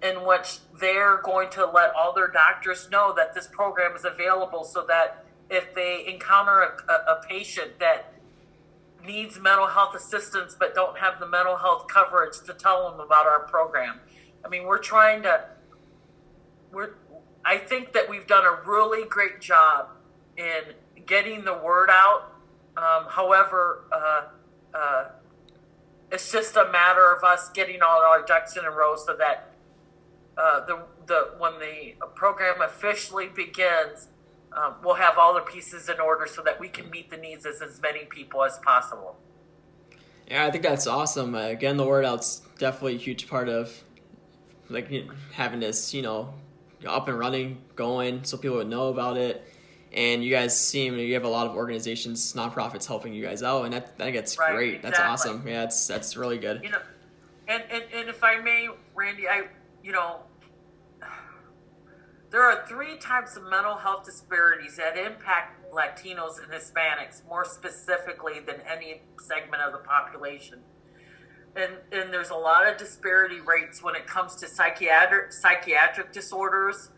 [0.03, 4.65] in which they're going to let all their doctors know that this program is available
[4.65, 8.13] so that if they encounter a, a, a patient that
[9.05, 13.25] needs mental health assistance but don't have the mental health coverage to tell them about
[13.25, 13.99] our program.
[14.45, 15.45] I mean, we're trying to
[16.71, 16.95] we're
[17.45, 19.89] I think that we've done a really great job
[20.37, 20.73] in
[21.05, 22.33] getting the word out.
[22.77, 24.21] Um, however, uh,
[24.73, 25.05] uh,
[26.11, 29.52] it's just a matter of us getting all our ducks in a row so that
[30.37, 34.07] uh, the the when the program officially begins,
[34.51, 37.45] um, we'll have all the pieces in order so that we can meet the needs
[37.45, 39.17] of as many people as possible.
[40.29, 41.35] Yeah, I think that's awesome.
[41.35, 43.83] Uh, getting the word out's definitely a huge part of
[44.69, 44.89] like
[45.33, 46.33] having this, you know,
[46.85, 49.43] up and running, going, so people would know about it.
[49.91, 53.65] And you guys seem you have a lot of organizations, nonprofits helping you guys out,
[53.65, 54.75] and that, I think that's right, great.
[54.75, 54.89] Exactly.
[54.89, 55.47] That's awesome.
[55.47, 56.63] Yeah, that's that's really good.
[56.63, 56.79] You know,
[57.47, 59.43] and, and and if I may, Randy, I
[59.83, 60.21] you know,
[62.31, 68.39] there are three types of mental health disparities that impact Latinos and Hispanics more specifically
[68.39, 70.59] than any segment of the population.
[71.55, 76.89] And, and there's a lot of disparity rates when it comes to psychiatric psychiatric disorders,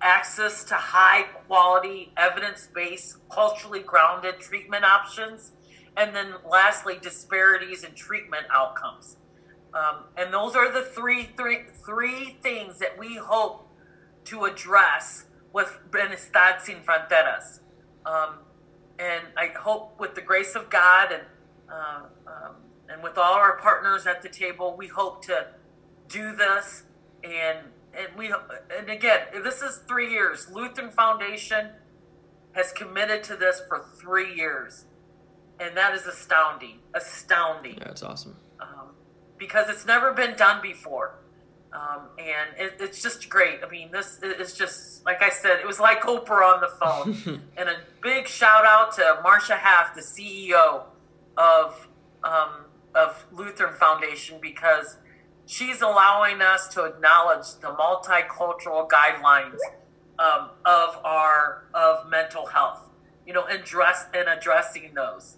[0.00, 5.52] access to high quality, evidence based, culturally grounded treatment options,
[5.96, 9.18] and then lastly, disparities in treatment outcomes.
[9.72, 13.68] Um, and those are the three, three, three things that we hope
[14.24, 17.60] to address with Bienestar Sin Fronteras.
[18.04, 18.40] Um,
[18.98, 21.22] and I hope with the grace of God and,
[21.72, 22.56] uh, um,
[22.88, 25.46] and with all our partners at the table, we hope to
[26.08, 26.84] do this.
[27.22, 27.58] And,
[27.94, 28.32] and we,
[28.76, 30.48] and again, this is three years.
[30.52, 31.70] Lutheran Foundation
[32.52, 34.84] has committed to this for three years.
[35.60, 37.76] And that is astounding, astounding.
[37.78, 38.36] Yeah, it's awesome
[39.40, 41.16] because it's never been done before.
[41.72, 43.60] Um, and it, it's just great.
[43.64, 45.58] I mean, this is just like I said.
[45.60, 47.42] It was like Oprah on the phone.
[47.56, 50.84] and a big shout out to Marcia Haaff, the CEO
[51.36, 51.88] of
[52.22, 54.96] um, of Lutheran Foundation, because
[55.46, 59.58] she's allowing us to acknowledge the multicultural guidelines
[60.18, 62.80] um, of our of mental health.
[63.26, 65.36] You know, and address and addressing those.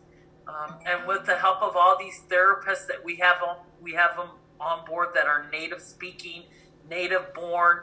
[0.48, 4.16] Um, and with the help of all these therapists that we have on we have
[4.16, 4.28] them
[4.60, 6.44] on board that are native speaking,
[6.88, 7.78] native born.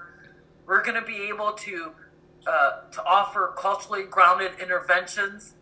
[0.66, 1.92] We're going to be able to
[2.48, 5.54] uh, to offer culturally grounded interventions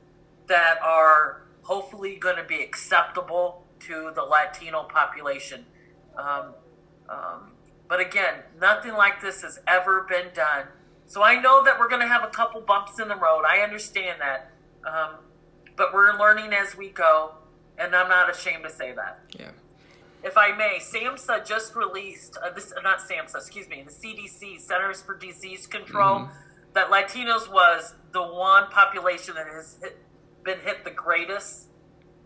[0.47, 5.65] that are hopefully going to be acceptable to the Latino population.
[6.15, 6.54] Um,
[7.10, 7.52] um,
[7.90, 10.67] but again, nothing like this has ever been done.
[11.08, 13.44] So I know that we're going to have a couple bumps in the road.
[13.48, 14.52] I understand that.
[14.85, 15.15] Um,
[15.75, 17.33] but we're learning as we go,
[17.77, 19.19] and I'm not ashamed to say that.
[19.38, 19.52] Yeah
[20.23, 24.59] if I may, SAMHSA just released uh, this, uh, not SAMHSA, excuse me, the CDC,
[24.59, 26.33] Centers for Disease Control, mm-hmm.
[26.73, 29.97] that Latinos was the one population that has hit,
[30.43, 31.67] been hit the greatest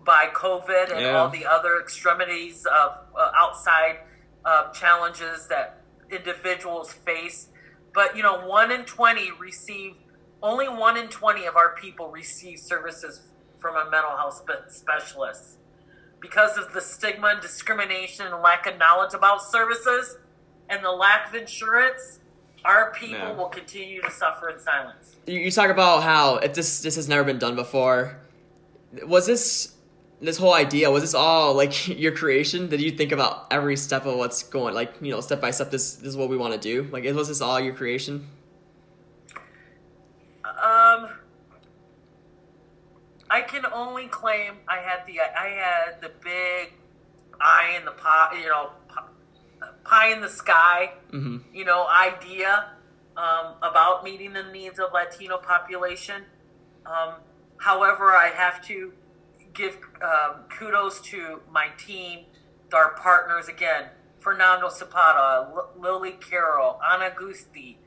[0.06, 1.18] by COVID and yeah.
[1.18, 4.00] all the other extremities of uh, outside
[4.46, 7.50] uh, challenges that individuals face.
[7.94, 9.96] But you know, one in twenty receive
[10.42, 13.22] only one in twenty of our people receive services
[13.60, 15.58] from a mental health specialist
[16.22, 20.18] because of the stigma and discrimination and lack of knowledge about services
[20.70, 22.20] and the lack of insurance,
[22.64, 25.16] our people will continue to suffer in silence.
[25.26, 28.18] You, you talk about how it, this this has never been done before.
[29.06, 29.76] Was this
[30.22, 30.92] this whole idea?
[30.92, 32.68] Was this all like your creation?
[32.68, 35.72] Did you think about every step of what's going like you know step by step?
[35.72, 36.88] This this is what we want to do.
[36.92, 38.28] Like was this all your creation?
[40.46, 41.10] Um,
[43.32, 46.74] I can only claim I had the I had the big
[47.40, 48.72] eye in the pot, you know,
[49.86, 51.38] pie in the sky, mm-hmm.
[51.56, 52.72] you know, idea
[53.16, 56.24] um, about meeting the needs of Latino population.
[56.86, 57.16] Um,
[57.58, 58.92] however, I have to
[59.54, 62.26] give um, kudos to my team,
[62.74, 63.86] our partners again,
[64.20, 67.78] Fernando Zapata, L- Lily Carroll, Ana Gusti,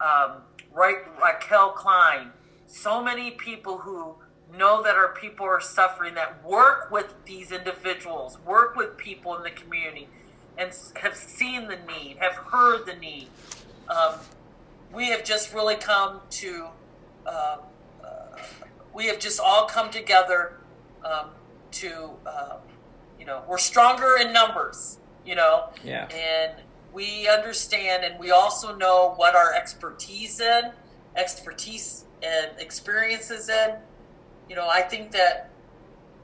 [0.00, 0.42] um,
[0.72, 2.32] right, Raquel Klein,
[2.66, 4.16] so many people who
[4.56, 9.42] know that our people are suffering, that work with these individuals, work with people in
[9.42, 10.08] the community,
[10.56, 13.28] and have seen the need, have heard the need.
[13.88, 14.14] Um,
[14.92, 16.66] we have just really come to,
[17.26, 17.58] uh,
[18.02, 18.06] uh,
[18.94, 20.54] we have just all come together
[21.04, 21.30] um,
[21.72, 22.56] to, uh,
[23.18, 26.08] you know, we're stronger in numbers, you know, yeah.
[26.08, 26.52] and
[26.92, 30.72] we understand and we also know what our expertise in,
[31.14, 33.74] expertise and experiences in.
[34.48, 35.50] You know, I think that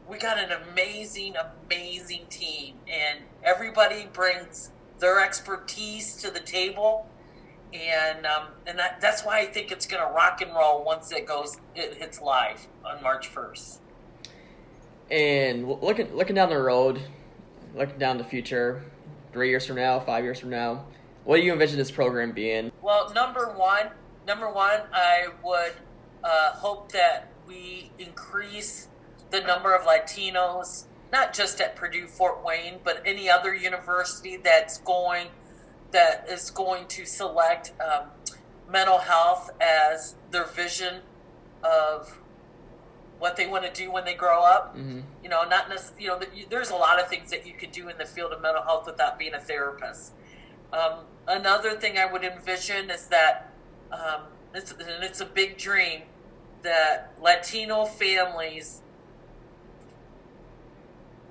[0.09, 7.09] we got an amazing, amazing team, and everybody brings their expertise to the table,
[7.73, 11.13] and um, and that, that's why I think it's going to rock and roll once
[11.13, 13.81] it goes, it hits live on March first.
[15.11, 17.01] And looking looking down the road,
[17.75, 18.85] looking down the future,
[19.33, 20.87] three years from now, five years from now,
[21.25, 22.73] what do you envision this program being?
[22.81, 23.89] Well, number one,
[24.27, 25.73] number one, I would
[26.23, 28.89] uh, hope that we increase
[29.31, 34.79] the number of Latinos, not just at Purdue Fort Wayne, but any other university that's
[34.79, 35.29] going
[35.91, 38.09] that is going to select um,
[38.69, 41.03] mental health as their vision
[41.63, 42.19] of
[43.21, 44.77] what they want to do when they grow up.
[44.77, 45.01] Mm-hmm.
[45.23, 46.27] You know, not necessarily.
[46.35, 48.43] You know, there's a lot of things that you could do in the field of
[48.43, 50.13] mental health without being a therapist.
[50.73, 53.53] Um, another thing I would envision is that,
[53.93, 54.23] um,
[54.53, 56.03] it's, and it's a big dream,
[56.65, 58.81] that Latino families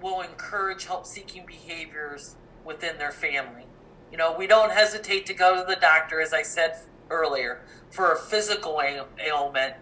[0.02, 3.66] will encourage help seeking behaviors within their family.
[4.12, 6.78] You know, we don't hesitate to go to the doctor, as I said
[7.10, 8.80] earlier, for a physical
[9.20, 9.76] ailment.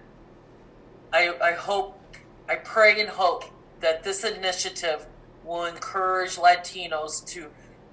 [1.12, 2.00] I, I hope,
[2.48, 3.44] I pray and hope
[3.82, 5.06] that this initiative
[5.44, 7.50] will encourage Latinos to,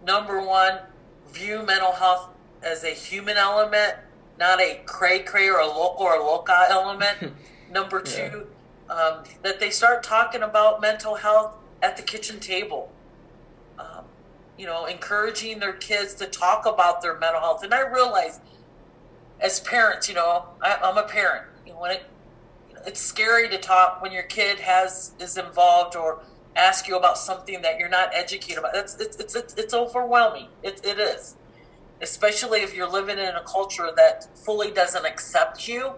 [0.06, 0.80] number one,
[1.28, 2.30] view mental health
[2.62, 3.94] as a human element,
[4.38, 7.32] not a cray cray or a local or a loca element.
[7.70, 8.46] number two,
[8.88, 8.94] yeah.
[8.94, 12.90] um, that they start talking about mental health at the kitchen table.
[13.78, 14.04] Um,
[14.56, 17.62] you know, encouraging their kids to talk about their mental health.
[17.62, 18.40] And I realize,
[19.40, 21.46] as parents, you know, I, am a parent.
[21.64, 22.02] You know, when it,
[22.86, 26.22] it's scary to talk when your kid has is involved or
[26.56, 28.76] ask you about something that you're not educated about.
[28.76, 30.48] It's it's it's it's, it's overwhelming.
[30.62, 31.36] It, it is,
[32.00, 35.92] especially if you're living in a culture that fully doesn't accept you.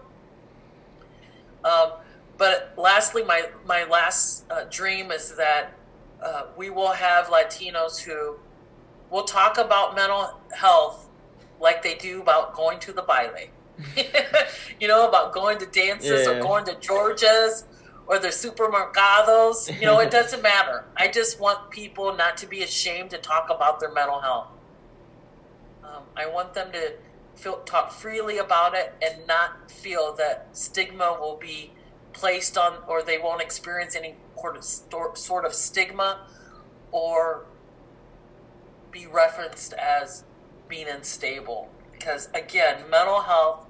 [1.63, 1.91] Um,
[2.37, 5.73] but lastly, my my last uh, dream is that
[6.23, 8.37] uh, we will have Latinos who
[9.09, 11.07] will talk about mental health
[11.59, 13.49] like they do about going to the baile.
[14.79, 16.33] you know, about going to dances yeah.
[16.33, 17.65] or going to Georgia's
[18.07, 19.79] or the supermercados.
[19.79, 20.85] You know, it doesn't matter.
[20.97, 24.47] I just want people not to be ashamed to talk about their mental health.
[25.91, 26.93] Um, I want them to
[27.35, 31.71] feel, talk freely about it and not feel that stigma will be
[32.13, 34.15] placed on, or they won't experience any
[35.13, 36.27] sort of stigma
[36.91, 37.45] or
[38.91, 40.23] be referenced as
[40.67, 41.69] being unstable.
[41.91, 43.67] Because again, mental health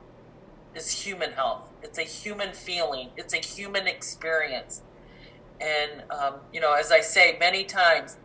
[0.75, 1.69] is human health.
[1.83, 3.09] It's a human feeling.
[3.17, 4.81] It's a human experience.
[5.59, 8.17] And um, you know, as I say many times,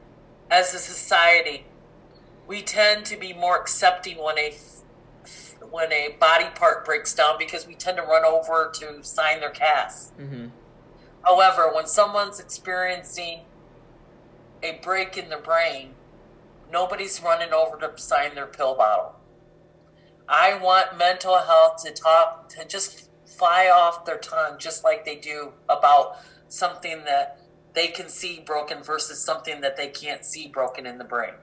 [0.50, 1.66] as a society,
[2.46, 4.54] we tend to be more accepting when a
[5.70, 9.50] when a body part breaks down because we tend to run over to sign their
[9.50, 10.16] cast.
[10.16, 10.46] Mm-hmm.
[11.24, 13.40] However, when someone's experiencing
[14.62, 15.94] a break in the brain,
[16.72, 19.16] nobody's running over to sign their pill bottle.
[20.28, 25.16] I want mental health to talk to just fly off their tongue just like they
[25.16, 26.18] do about
[26.48, 27.40] something that
[27.74, 31.34] they can see broken versus something that they can't see broken in the brain.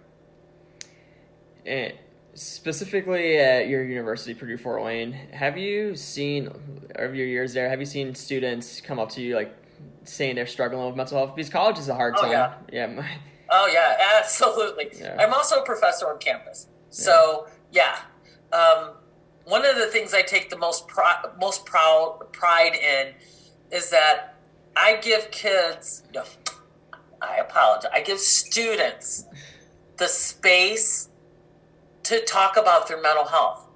[1.66, 1.93] And
[2.36, 6.49] specifically at your university, Purdue Fort Wayne, have you seen
[6.97, 7.70] over your years there?
[7.70, 9.55] Have you seen students come up to you like
[10.03, 11.36] saying they're struggling with mental health?
[11.36, 12.32] Because college is a hard oh, time.
[12.32, 12.53] Yeah.
[12.72, 13.07] yeah.
[13.49, 14.89] oh yeah, absolutely.
[14.99, 15.16] Yeah.
[15.20, 17.99] I'm also a professor on campus, so yeah.
[18.51, 18.91] Um,
[19.45, 23.14] one of the things I take the most pri- most proud pride in
[23.72, 24.36] is that
[24.76, 26.03] I give kids.
[26.14, 26.24] No,
[27.22, 27.91] I apologize.
[27.93, 29.26] I give students
[29.97, 31.09] the space
[32.04, 33.68] to talk about their mental health.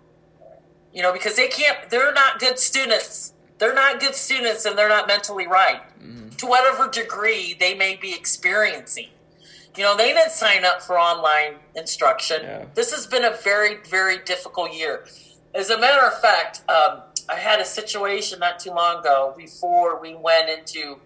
[0.93, 1.89] You know, because they can't.
[1.89, 3.33] They're not good students.
[3.57, 6.29] They're not good students, and they're not mentally right mm-hmm.
[6.29, 9.09] to whatever degree they may be experiencing.
[9.75, 12.41] You know, they didn't sign up for online instruction.
[12.43, 12.65] Yeah.
[12.73, 15.05] This has been a very, very difficult year.
[15.53, 20.01] As a matter of fact, um, I had a situation not too long ago before
[20.01, 20.99] we went into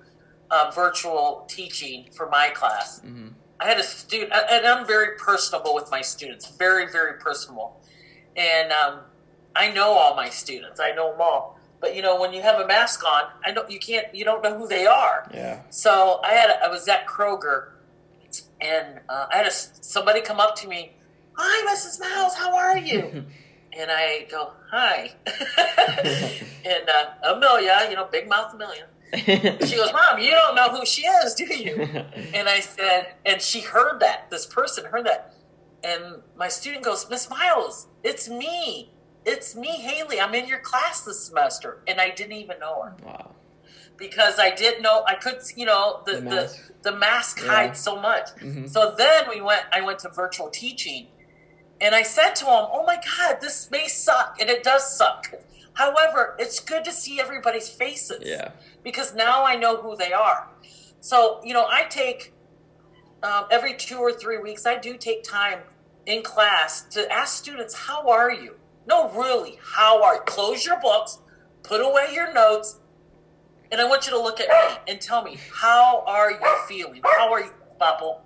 [0.49, 2.99] uh, virtual teaching for my class.
[2.99, 3.29] Mm-hmm.
[3.61, 7.79] I had a student, and I'm very personable with my students, very, very personable.
[8.35, 9.01] And um,
[9.55, 11.59] I know all my students, I know them all.
[11.79, 14.41] But you know, when you have a mask on, I don't, you can't, you don't
[14.43, 15.29] know who they are.
[15.33, 15.61] Yeah.
[15.69, 17.69] So I had, a, I was at Kroger,
[18.59, 20.93] and uh, I had a, somebody come up to me,
[21.33, 21.99] "Hi, Mrs.
[21.99, 23.25] Miles, how are you?"
[23.73, 25.13] And I go, hi.
[26.65, 28.87] and uh, Amelia, you know, big mouth Amelia.
[29.15, 31.75] she goes, Mom, you don't know who she is, do you?
[32.33, 34.29] And I said, and she heard that.
[34.29, 35.33] This person heard that.
[35.83, 38.91] And my student goes, Miss Miles, it's me.
[39.25, 40.19] It's me, Haley.
[40.19, 41.79] I'm in your class this semester.
[41.87, 42.95] And I didn't even know her.
[43.03, 43.31] Wow.
[43.97, 47.47] Because I didn't know, I could, you know, the, the mask, the, the mask yeah.
[47.47, 48.29] hides so much.
[48.37, 48.67] Mm-hmm.
[48.67, 51.07] So then we went, I went to virtual teaching
[51.81, 54.37] and I said to him, Oh my God, this may suck.
[54.39, 55.33] And it does suck.
[55.73, 58.23] However, it's good to see everybody's faces.
[58.23, 58.51] Yeah.
[58.83, 60.49] Because now I know who they are.
[60.99, 62.33] So, you know, I take
[63.23, 65.59] um, every two or three weeks, I do take time
[66.05, 68.55] in class to ask students, How are you?
[68.87, 70.21] No, really, how are you?
[70.21, 71.19] Close your books,
[71.63, 72.79] put away your notes,
[73.71, 77.01] and I want you to look at me and tell me, How are you feeling?
[77.17, 78.21] How are you, Bubble?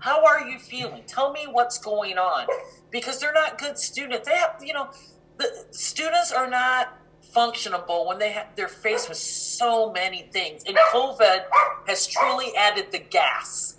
[0.00, 1.02] How are you feeling?
[1.06, 2.46] Tell me what's going on.
[2.90, 4.28] Because they're not good students.
[4.28, 4.90] They have, you know,
[5.38, 6.98] the students are not
[7.34, 10.64] functionable when they have they're faced with so many things.
[10.66, 11.44] And COVID
[11.86, 13.76] has truly added the gas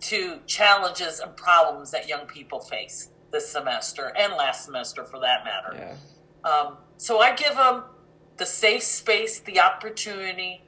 [0.00, 5.44] to challenges and problems that young people face this semester and last semester for that
[5.44, 5.96] matter.
[6.44, 6.50] Yeah.
[6.50, 7.84] Um, so I give them
[8.36, 10.62] the safe space, the opportunity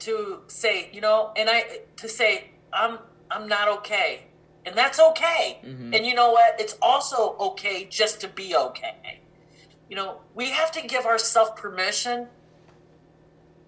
[0.00, 2.98] to say, you know, and I to say, I'm
[3.30, 4.24] I'm not okay.
[4.64, 5.60] And that's okay.
[5.64, 5.94] Mm-hmm.
[5.94, 6.60] And you know what?
[6.60, 9.20] It's also okay just to be okay.
[9.88, 12.28] You know, we have to give ourselves permission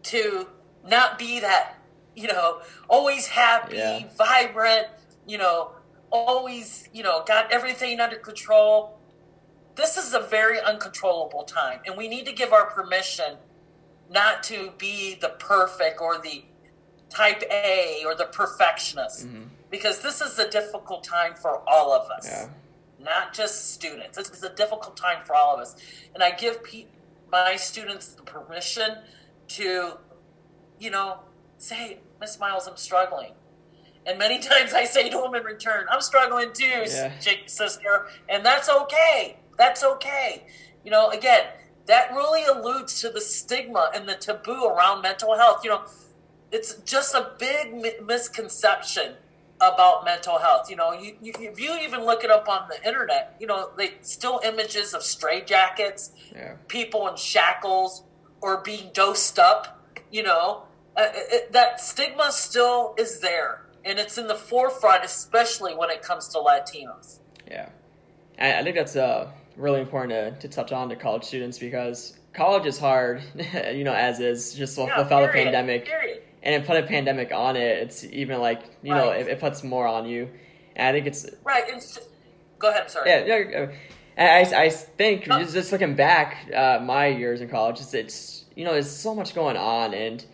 [0.04, 0.48] to
[0.86, 1.78] not be that,
[2.14, 4.02] you know, always happy, yeah.
[4.16, 4.86] vibrant,
[5.26, 5.72] you know,
[6.10, 8.98] always, you know, got everything under control.
[9.76, 11.80] This is a very uncontrollable time.
[11.86, 13.36] And we need to give our permission
[14.10, 16.44] not to be the perfect or the
[17.08, 19.26] type A or the perfectionist.
[19.26, 19.44] Mm-hmm.
[19.70, 22.48] Because this is a difficult time for all of us, yeah.
[23.02, 24.16] Not just students.
[24.16, 25.76] This is a difficult time for all of us.
[26.14, 26.86] And I give pe-
[27.30, 28.98] my students the permission
[29.48, 29.98] to,
[30.78, 31.20] you know,
[31.58, 33.32] say, Miss Miles, I'm struggling.
[34.06, 37.12] And many times I say to them in return, I'm struggling too, yeah.
[37.46, 38.08] sister.
[38.28, 39.38] And that's okay.
[39.56, 40.46] That's okay.
[40.84, 41.44] You know, again,
[41.86, 45.64] that really alludes to the stigma and the taboo around mental health.
[45.64, 45.82] You know,
[46.52, 47.74] it's just a big
[48.06, 49.14] misconception
[49.60, 50.70] about mental health.
[50.70, 53.70] You know, you, you, if you even look it up on the internet, you know,
[53.76, 56.54] they still images of stray jackets, yeah.
[56.68, 58.02] people in shackles,
[58.40, 59.78] or being dosed up.
[60.10, 60.62] You know,
[60.96, 66.02] uh, it, that stigma still is there, and it's in the forefront, especially when it
[66.02, 67.18] comes to Latinos.
[67.48, 67.68] Yeah,
[68.38, 72.66] I, think that's uh, really important to, to touch on to college students because college
[72.66, 73.22] is hard,
[73.72, 75.84] you know, as is just yeah, without period, a pandemic.
[75.86, 78.98] Period and put a pandemic on it, it's even like you right.
[78.98, 80.28] know it, it, puts more on you.
[80.76, 81.64] And I think it's right.
[81.66, 82.08] It's just,
[82.58, 82.90] go ahead.
[82.90, 83.10] Sorry.
[83.10, 83.72] Yeah, yeah.
[84.18, 88.64] I, I think just, just looking back, uh, my years in college, it's, it's you
[88.64, 90.24] know there's so much going on and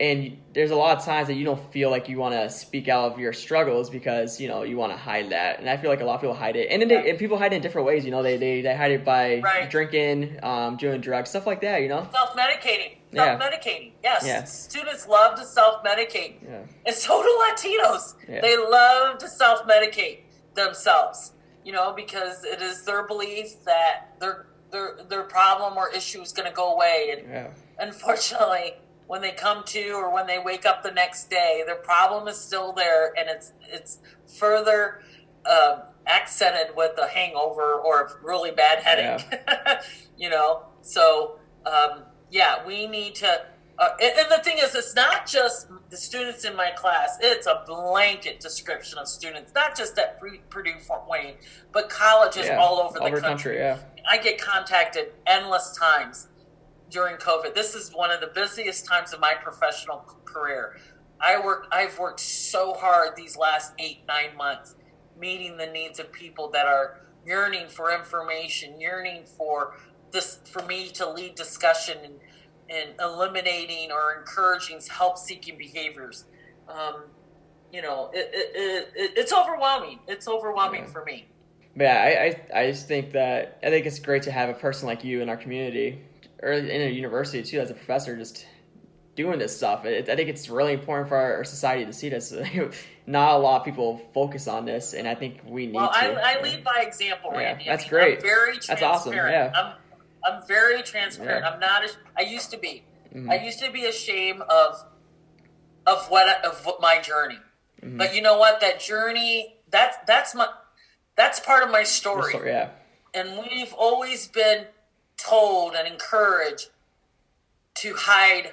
[0.00, 2.88] and there's a lot of times that you don't feel like you want to speak
[2.88, 5.90] out of your struggles because you know you want to hide that and i feel
[5.90, 7.86] like a lot of people hide it and, they, and people hide it in different
[7.86, 9.70] ways you know they they, they hide it by right.
[9.70, 14.18] drinking um, doing drugs stuff like that you know self-medicating self-medicating yeah.
[14.22, 14.44] yes yeah.
[14.44, 16.62] students love to self-medicate yeah.
[16.86, 18.40] and so do latinos yeah.
[18.40, 20.20] they love to self-medicate
[20.54, 21.32] themselves
[21.64, 26.32] you know because it is their belief that their their their problem or issue is
[26.32, 27.48] going to go away and yeah.
[27.78, 28.74] unfortunately
[29.06, 32.38] when they come to or when they wake up the next day, their problem is
[32.38, 33.98] still there, and it's it's
[34.38, 35.02] further
[35.44, 39.26] uh, accented with a hangover or a really bad headache.
[40.16, 42.04] You know, so um,
[42.34, 46.44] yeah, we need to Uh, and, and, the thing is, it's not just the students
[46.44, 47.18] in my class.
[47.20, 51.34] It's a blanket description of students, not just at Purdue Fort Wayne,
[51.72, 53.20] but colleges yeah, all over the country.
[53.20, 53.56] country.
[53.58, 53.78] Yeah.
[54.08, 56.28] I get contacted endless times
[56.88, 57.52] during COVID.
[57.56, 60.78] This is one of the busiest times of my professional career.
[61.20, 61.66] I work.
[61.72, 64.76] I've worked so hard these last eight, nine months,
[65.18, 69.74] meeting the needs of people that are yearning for information, yearning for
[70.14, 72.14] this, for me to lead discussion and
[72.70, 76.24] and eliminating or encouraging help-seeking behaviors.
[76.68, 77.04] Um,
[77.72, 79.98] you know, it, it, it, it's overwhelming.
[80.06, 80.90] It's overwhelming yeah.
[80.90, 81.26] for me.
[81.76, 84.86] Yeah, I, I, I just think that I think it's great to have a person
[84.86, 86.00] like you in our community
[86.40, 88.46] or in a university too, as a professor, just
[89.16, 89.84] doing this stuff.
[89.84, 92.32] It, I think it's really important for our, society to see this.
[93.06, 95.96] Not a lot of people focus on this, and I think we need well, to.
[95.96, 97.64] I, I lead by example, Randy.
[97.64, 98.16] Yeah, that's I mean, great.
[98.18, 99.12] I'm very That's awesome.
[99.12, 99.52] Yeah.
[99.54, 99.74] I'm,
[100.24, 101.44] I'm very transparent.
[101.44, 101.50] Yeah.
[101.50, 101.84] I'm not.
[101.84, 102.84] As, I used to be.
[103.14, 103.30] Mm-hmm.
[103.30, 104.84] I used to be ashamed of
[105.86, 107.38] of what of what my journey.
[107.82, 107.98] Mm-hmm.
[107.98, 108.60] But you know what?
[108.60, 109.56] That journey.
[109.70, 110.48] That's that's my.
[111.16, 112.34] That's part of my story.
[112.44, 112.70] yeah.
[113.12, 114.66] And we've always been
[115.16, 116.70] told and encouraged
[117.74, 118.52] to hide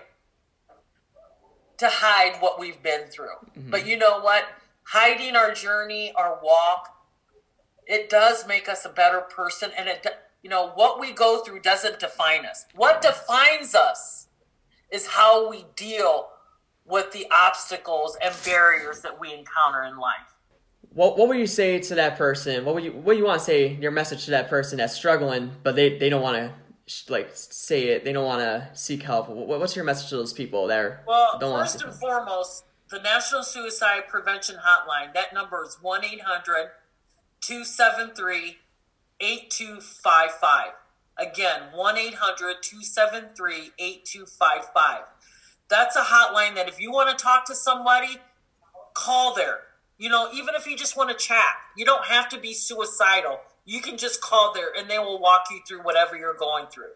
[1.77, 3.39] to hide what we've been through.
[3.57, 3.71] Mm-hmm.
[3.71, 4.45] But you know what?
[4.83, 6.95] Hiding our journey, our walk,
[7.87, 10.05] it does make us a better person and it
[10.43, 12.65] you know, what we go through doesn't define us.
[12.75, 14.27] What defines us
[14.91, 16.29] is how we deal
[16.85, 20.35] with the obstacles and barriers that we encounter in life.
[20.93, 22.65] What what would you say to that person?
[22.65, 24.93] What would you what do you want to say your message to that person that's
[24.93, 26.53] struggling, but they, they don't want to
[27.07, 28.03] like say it.
[28.03, 29.29] They don't want to seek help.
[29.29, 31.03] What's your message to those people there?
[31.07, 35.13] Well, don't first and foremost, the National Suicide Prevention Hotline.
[35.13, 36.71] That number is 1 800
[37.39, 38.57] 273
[39.21, 40.71] 8255.
[41.17, 45.01] Again, 1 800 273 8255.
[45.69, 48.17] That's a hotline that if you want to talk to somebody,
[48.93, 49.59] call there.
[49.97, 53.39] You know, even if you just want to chat, you don't have to be suicidal.
[53.65, 56.91] You can just call there and they will walk you through whatever you're going through.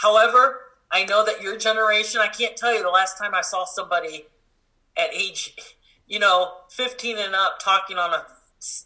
[0.00, 3.64] However, I know that your generation, I can't tell you the last time I saw
[3.64, 4.26] somebody
[4.96, 5.54] at age,
[6.06, 8.24] you know, 15 and up talking on a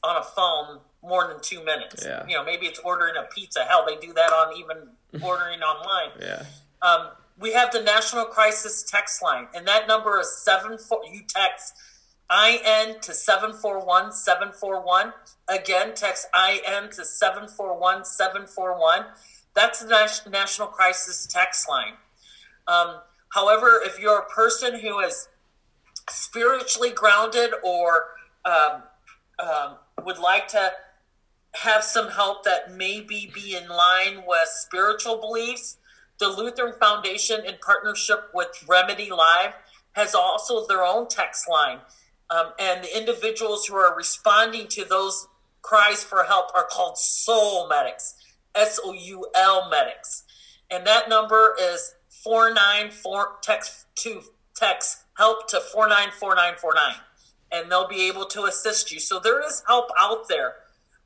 [0.02, 2.04] on a phone more than two minutes.
[2.04, 2.26] Yeah.
[2.26, 3.64] You know, maybe it's ordering a pizza.
[3.64, 6.10] Hell, they do that on even ordering online.
[6.20, 6.44] Yeah.
[6.80, 11.00] Um, we have the National Crisis Text Line, and that number is seven four.
[11.10, 11.74] You text
[12.30, 15.12] IN to seven four one seven four one.
[15.48, 19.06] Again, text IN to seven four one seven four one.
[19.54, 21.94] That's the National Crisis Text Line.
[22.66, 23.00] Um,
[23.34, 25.28] however, if you're a person who is
[26.08, 28.04] spiritually grounded or
[28.44, 28.82] um,
[29.38, 30.72] um, would like to
[31.54, 35.76] have some help that maybe be in line with spiritual beliefs,
[36.18, 39.54] the Lutheran Foundation, in partnership with Remedy Live,
[39.92, 41.78] has also their own text line.
[42.30, 45.28] Um, and the individuals who are responding to those
[45.60, 48.14] cries for help are called soul medics,
[48.54, 50.24] S O U L medics.
[50.70, 54.22] And that number is 494 text to
[54.54, 56.94] text help to 494949
[57.52, 58.98] and they'll be able to assist you.
[58.98, 60.54] So there is help out there.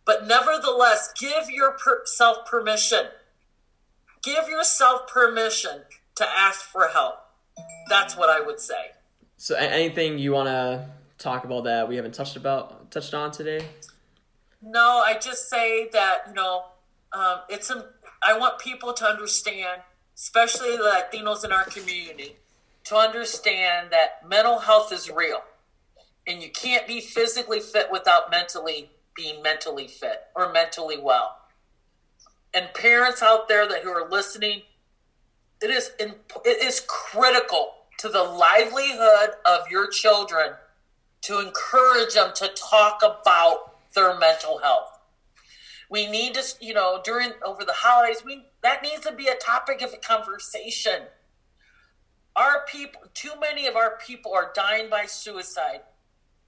[0.07, 3.07] But nevertheless, give yourself permission.
[4.23, 5.83] Give yourself permission
[6.15, 7.17] to ask for help.
[7.89, 8.93] That's what I would say.
[9.37, 10.89] So, anything you want to
[11.19, 13.67] talk about that we haven't touched about touched on today?
[14.63, 16.65] No, I just say that you know
[17.13, 17.71] um, it's.
[17.71, 17.87] A,
[18.23, 19.83] I want people to understand,
[20.17, 22.37] especially the Latinos in our community,
[22.85, 25.43] to understand that mental health is real,
[26.27, 31.37] and you can't be physically fit without mentally being mentally fit or mentally well.
[32.55, 34.63] And parents out there that who are listening,
[35.63, 40.53] it is it is critical to the livelihood of your children
[41.23, 44.91] to encourage them to talk about their mental health.
[45.89, 49.35] We need to, you know, during over the holidays, we that needs to be a
[49.35, 51.03] topic of conversation.
[52.35, 55.81] Our people, too many of our people are dying by suicide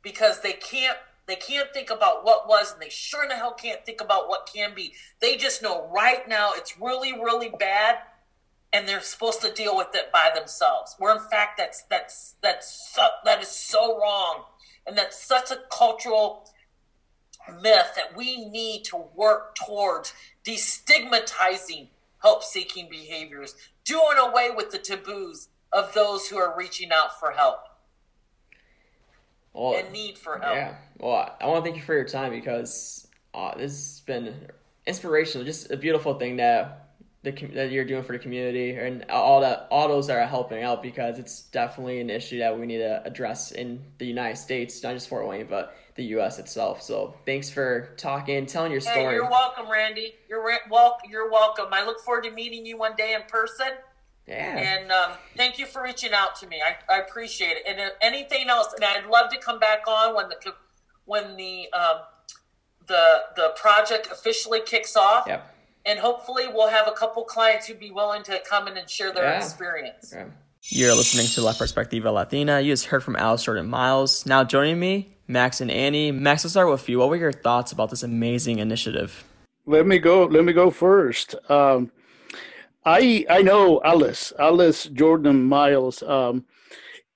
[0.03, 0.99] because they can't
[1.29, 4.29] they can't think about what was, and they sure in the hell can't think about
[4.29, 4.95] what can be.
[5.21, 7.99] They just know right now it's really, really bad,
[8.73, 10.97] and they're supposed to deal with it by themselves.
[10.99, 14.45] Where in fact, that's that's that's so, that is so wrong,
[14.87, 16.51] and that's such a cultural
[17.61, 20.15] myth that we need to work towards
[20.45, 21.89] destigmatizing
[22.23, 23.55] help-seeking behaviors,
[23.85, 27.68] doing away with the taboos of those who are reaching out for help
[29.53, 30.55] well, and need for help.
[30.55, 30.75] Yeah.
[30.99, 34.35] Well, I want to thank you for your time because uh, this has been
[34.87, 35.45] inspirational.
[35.45, 36.89] Just a beautiful thing that
[37.23, 40.63] the that you're doing for the community and all that all those that are helping
[40.63, 44.83] out because it's definitely an issue that we need to address in the United States,
[44.83, 46.39] not just Fort Wayne, but the U.S.
[46.39, 46.81] itself.
[46.81, 49.01] So thanks for talking, telling your story.
[49.01, 50.15] Hey, you're welcome, Randy.
[50.29, 51.67] You're re- wel- You're welcome.
[51.73, 53.73] I look forward to meeting you one day in person.
[54.29, 54.59] Yeah.
[54.59, 56.61] And um, thank you for reaching out to me.
[56.65, 57.63] I, I appreciate it.
[57.67, 60.55] And anything else, and I'd love to come back on when the
[61.07, 62.01] when the um,
[62.87, 65.27] the the project officially kicks off.
[65.27, 65.55] Yep.
[65.87, 69.13] And hopefully, we'll have a couple clients who'd be willing to come in and share
[69.13, 69.39] their yeah.
[69.39, 70.13] experience.
[70.13, 70.29] Okay.
[70.65, 72.61] You're listening to La Perspectiva Latina.
[72.61, 74.27] You just heard from Alice Jordan Miles.
[74.27, 76.11] Now joining me, Max and Annie.
[76.11, 76.99] Max, let's start with you.
[76.99, 79.25] What were your thoughts about this amazing initiative?
[79.65, 80.25] Let me go.
[80.25, 81.37] Let me go first.
[81.49, 81.91] Um,
[82.89, 86.03] I I know Alice, Alice Jordan Miles.
[86.03, 86.47] Um,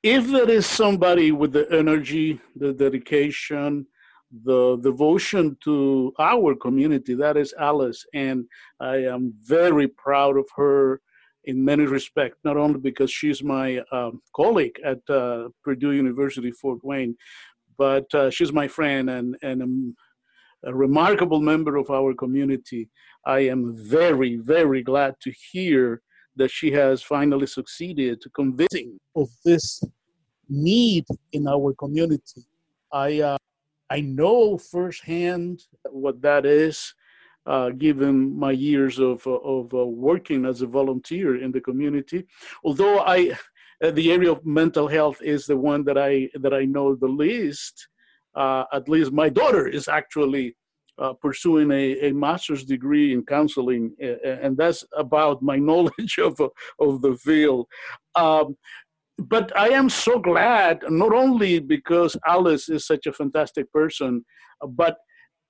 [0.02, 3.86] if there is somebody with the energy, the dedication,
[4.44, 8.44] the devotion to our community, that is Alice, and
[8.80, 11.00] I am very proud of her
[11.44, 12.38] in many respects.
[12.44, 17.16] Not only because she's my um, colleague at uh, Purdue University Fort Wayne,
[17.78, 19.94] but uh, she's my friend and and.
[20.64, 22.88] A remarkable member of our community.
[23.24, 26.02] I am very, very glad to hear
[26.36, 29.82] that she has finally succeeded to convincing of this
[30.48, 32.42] need in our community.
[32.92, 33.36] I uh,
[33.90, 36.94] I know firsthand what that is,
[37.46, 42.26] uh, given my years of of uh, working as a volunteer in the community.
[42.64, 43.36] Although I,
[43.84, 47.08] uh, the area of mental health is the one that I that I know the
[47.08, 47.88] least
[48.34, 50.56] uh, at least my daughter is actually
[51.02, 53.94] uh, pursuing a, a master's degree in counseling,
[54.24, 56.40] and that's about my knowledge of,
[56.78, 57.66] of the field.
[58.14, 58.56] Um,
[59.18, 64.24] but I am so glad, not only because Alice is such a fantastic person,
[64.68, 64.96] but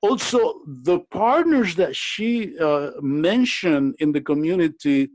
[0.02, 5.10] also the partners that she uh, mentioned in the community,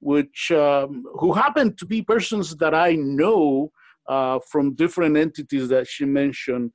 [0.00, 3.70] which um, who happen to be persons that I know
[4.08, 6.70] uh, from different entities that she mentioned,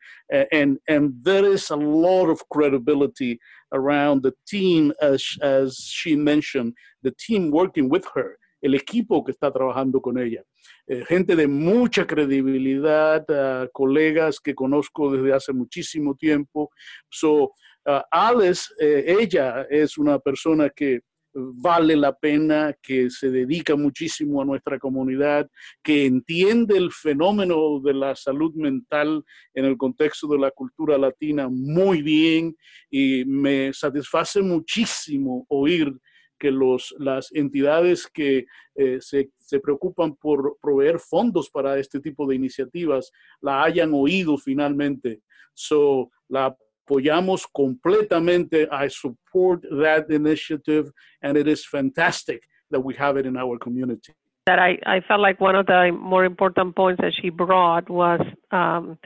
[0.51, 3.39] and and there is a lot of credibility
[3.73, 6.73] around the team as as she mentioned,
[7.03, 10.43] the team working with her, el equipo que está trabajando con ella.
[10.87, 16.71] Eh, gente de mucha credibilidad, uh, colegas que conozco desde hace muchísimo tiempo.
[17.09, 17.53] So,
[17.85, 21.01] uh, Alice, eh, ella es una persona que
[21.33, 25.49] vale la pena, que se dedica muchísimo a nuestra comunidad,
[25.83, 29.23] que entiende el fenómeno de la salud mental
[29.53, 32.55] en el contexto de la cultura latina muy bien
[32.89, 35.93] y me satisface muchísimo oír
[36.39, 42.25] que los, las entidades que eh, se, se, preocupan por proveer fondos para este tipo
[42.25, 43.11] de iniciativas
[43.41, 45.21] la hayan oído finalmente.
[45.53, 46.55] So, la
[46.89, 48.67] apoyamos completamente.
[48.71, 54.13] I support that initiative, and it is fantastic that we have it in our community.
[54.45, 58.21] That I, I felt like one of the more important points that she brought was
[58.51, 58.97] um,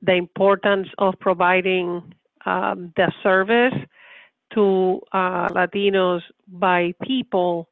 [0.00, 2.14] the importance of providing
[2.46, 3.74] um, the service
[4.54, 7.68] to uh, Latinos by people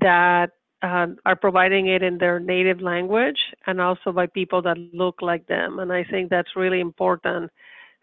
[0.00, 0.50] that
[0.82, 5.46] uh, are providing it in their native language and also by people that look like
[5.46, 5.78] them.
[5.78, 7.50] And I think that's really important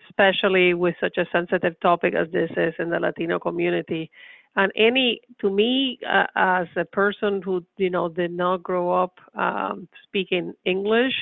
[0.07, 4.09] especially with such a sensitive topic as this is in the Latino community.
[4.55, 9.19] And any, to me, uh, as a person who you know did not grow up
[9.35, 11.13] um, speaking English,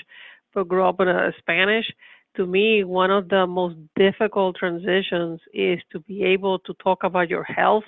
[0.53, 1.07] but grew up in
[1.39, 1.86] Spanish,
[2.36, 7.29] to me, one of the most difficult transitions is to be able to talk about
[7.29, 7.84] your health,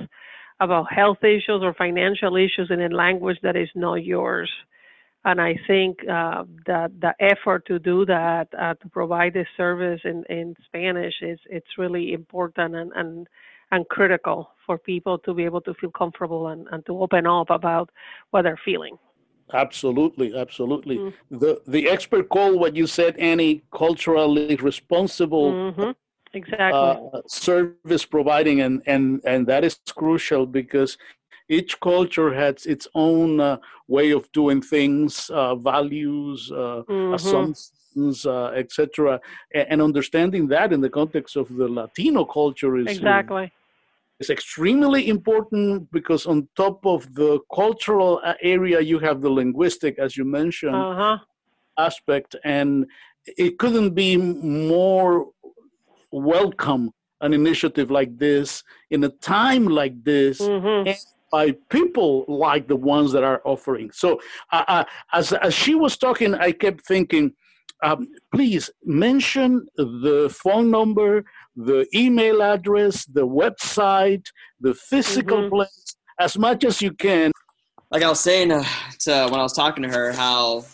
[0.60, 4.52] about health issues or financial issues in a language that is not yours.
[5.26, 10.00] And I think uh, that the effort to do that, uh, to provide this service
[10.04, 13.28] in, in Spanish, is it's really important and, and
[13.72, 17.50] and critical for people to be able to feel comfortable and, and to open up
[17.50, 17.90] about
[18.30, 18.96] what they're feeling.
[19.54, 20.98] Absolutely, absolutely.
[20.98, 21.38] Mm-hmm.
[21.40, 25.52] The the expert call what you said, Annie, culturally responsible.
[25.52, 25.92] Mm-hmm.
[26.34, 27.10] Exactly.
[27.14, 30.98] Uh, service providing and, and and that is crucial because
[31.50, 37.14] each culture has its own uh, way of doing things, uh, values, uh, mm-hmm.
[37.14, 39.20] assumptions, uh, etc.
[39.54, 43.52] And understanding that in the context of the Latino culture is uh, exactly.
[44.20, 50.16] It's extremely important because on top of the cultural area, you have the linguistic, as
[50.16, 51.18] you mentioned, uh-huh.
[51.78, 52.86] aspect, and
[53.26, 55.28] it couldn't be more
[56.12, 60.90] welcome an initiative like this in a time like this mm-hmm
[61.32, 63.92] by people like the ones that are offering.
[63.92, 64.20] So
[64.52, 67.34] uh, uh, as, as she was talking, I kept thinking,
[67.84, 74.26] um, please mention the phone number, the email address, the website,
[74.62, 75.56] the physical mm-hmm.
[75.56, 77.32] place, as much as you can.
[77.92, 78.64] Like I was saying uh,
[79.02, 80.66] to, when I was talking to her, how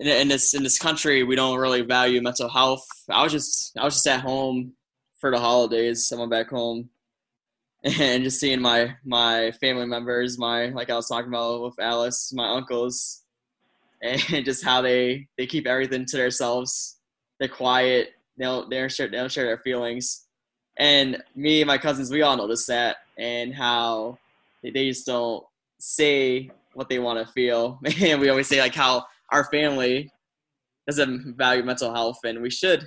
[0.00, 2.86] in, in this in this country we don't really value mental health.
[3.08, 4.72] I was just I was just at home
[5.20, 6.10] for the holidays.
[6.12, 6.88] I went back home
[7.84, 12.32] and just seeing my my family members, my like I was talking about with Alice,
[12.34, 13.22] my uncles,
[14.02, 16.98] and just how they they keep everything to themselves.
[17.38, 18.10] They're quiet.
[18.36, 20.26] They don't they don't share they don't share their feelings.
[20.78, 24.18] And me and my cousins, we all notice that, and how
[24.62, 25.44] they, they just don't
[25.78, 27.80] say what they want to feel.
[28.00, 30.10] And we always say like how our family
[30.86, 32.86] doesn't value mental health, and we should,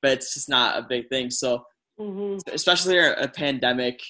[0.00, 1.30] but it's just not a big thing.
[1.30, 1.64] So,
[1.98, 2.38] mm-hmm.
[2.52, 4.00] especially a pandemic,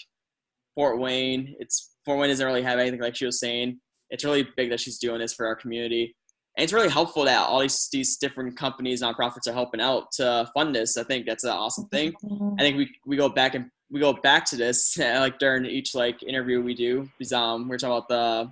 [0.80, 3.78] Fort Wayne, it's Fort Wayne doesn't really have anything like she was saying.
[4.08, 6.16] It's really big that she's doing this for our community.
[6.56, 10.50] And it's really helpful that all these these different companies, nonprofits are helping out to
[10.54, 10.96] fund this.
[10.96, 12.14] I think that's an awesome thing.
[12.58, 15.94] I think we, we go back and we go back to this like during each
[15.94, 18.50] like interview we do because um we're talking about the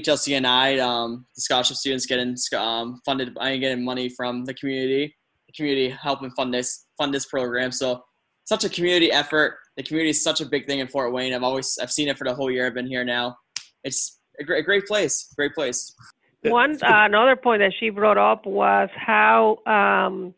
[0.00, 5.16] HLCNI, um, the scholarship students getting um, funded, I getting money from the community,
[5.48, 7.72] the community helping fund this fund this program.
[7.72, 8.04] So
[8.46, 9.58] such a community effort.
[9.76, 11.34] The community is such a big thing in Fort Wayne.
[11.34, 13.36] I've always I've seen it for the whole year I've been here now.
[13.84, 15.32] It's a great, a great place.
[15.36, 15.94] Great place.
[16.42, 20.32] One uh, another point that she brought up was how um,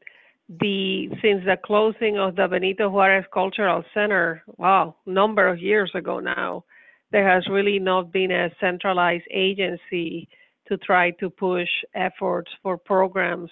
[0.48, 6.18] the since the closing of the Benito Juarez Cultural Center, wow, number of years ago
[6.18, 6.64] now,
[7.12, 10.28] there has really not been a centralized agency
[10.68, 13.50] to try to push efforts for programs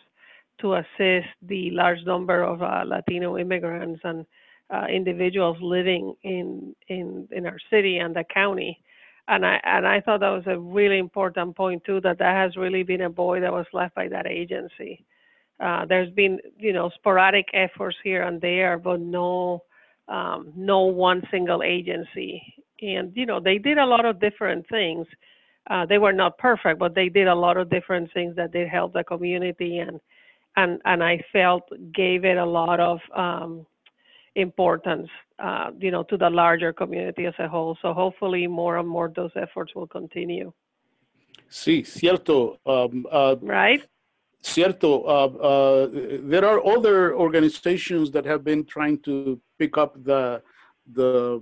[0.61, 4.25] to assist the large number of uh, Latino immigrants and
[4.71, 8.79] uh, individuals living in, in in our city and the county.
[9.29, 12.01] And I and I thought that was a really important point too.
[12.01, 15.05] That that has really been a void that was left by that agency.
[15.59, 19.63] Uh, there's been you know sporadic efforts here and there, but no
[20.09, 22.43] um, no one single agency
[22.83, 25.07] and you know they did a lot of different things.
[25.69, 28.69] Uh, they were not perfect, but they did a lot of different things that did
[28.69, 30.01] help the community, and
[30.57, 33.67] and and I felt gave it a lot of um,
[34.37, 35.09] importance,
[35.39, 37.77] uh, you know, to the larger community as a whole.
[37.83, 40.53] So hopefully, more and more those efforts will continue.
[41.51, 42.59] Sí, cierto.
[42.67, 43.83] Um, uh, right.
[44.43, 45.03] Cierto.
[45.05, 45.89] Uh, uh,
[46.23, 50.43] there are other organizations that have been trying to pick up the
[50.93, 51.41] the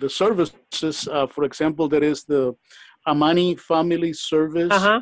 [0.00, 1.08] the services.
[1.08, 2.54] Uh, for example, there is the
[3.06, 5.00] Amani Family Service, uh-huh.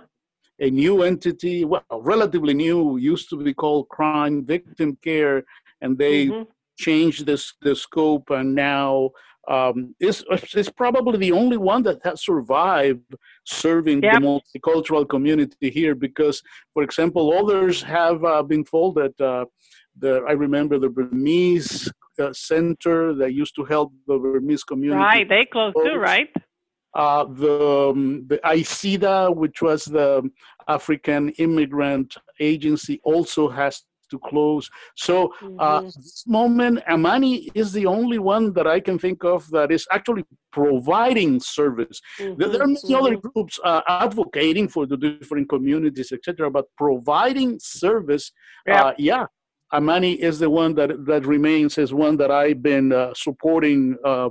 [0.61, 5.45] a new entity, well, relatively new, used to be called Crime Victim Care,
[5.81, 6.43] and they mm-hmm.
[6.87, 9.11] Changed this the scope, and now
[9.49, 10.23] um, it's,
[10.61, 13.15] it's probably the only one that has survived
[13.45, 14.15] serving yep.
[14.15, 16.43] the multicultural community here because,
[16.75, 19.13] for example, others have uh, been folded.
[19.21, 19.47] Uh,
[19.99, 25.01] the, I remember the Burmese uh, center that used to help the Burmese community.
[25.01, 26.29] Right, they closed too, right?
[26.95, 30.29] Uh, the um, the AICIDA, which was the
[30.67, 34.69] African Immigrant Agency, also has to close.
[34.97, 35.87] So uh, mm-hmm.
[35.87, 40.25] this moment, Amani is the only one that I can think of that is actually
[40.53, 42.01] providing service.
[42.19, 42.41] Mm-hmm.
[42.41, 42.95] There are many mm-hmm.
[42.95, 46.51] other groups uh, advocating for the different communities, etc.
[46.51, 48.33] But providing service,
[48.67, 49.27] yeah, uh, yeah
[49.73, 54.31] Amani is the one that, that remains as one that I've been uh, supporting uh,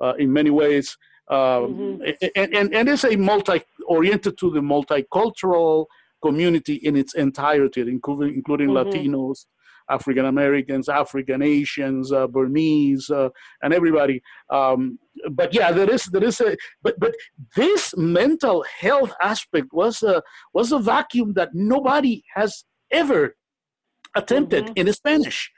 [0.00, 0.96] uh, in many ways.
[1.28, 2.28] Um, mm-hmm.
[2.36, 5.86] and, and, and it's a multi oriented to the multicultural
[6.26, 8.90] community in its entirety, including, including mm-hmm.
[8.90, 9.46] Latinos,
[9.88, 13.28] African Americans, African Asians, uh, Burmese, uh,
[13.62, 14.20] and everybody.
[14.50, 14.98] Um,
[15.30, 17.14] but yeah, there is there is a but but
[17.54, 20.22] this mental health aspect was a
[20.52, 23.36] was a vacuum that nobody has ever
[24.14, 24.88] attempted mm-hmm.
[24.88, 25.50] in Spanish.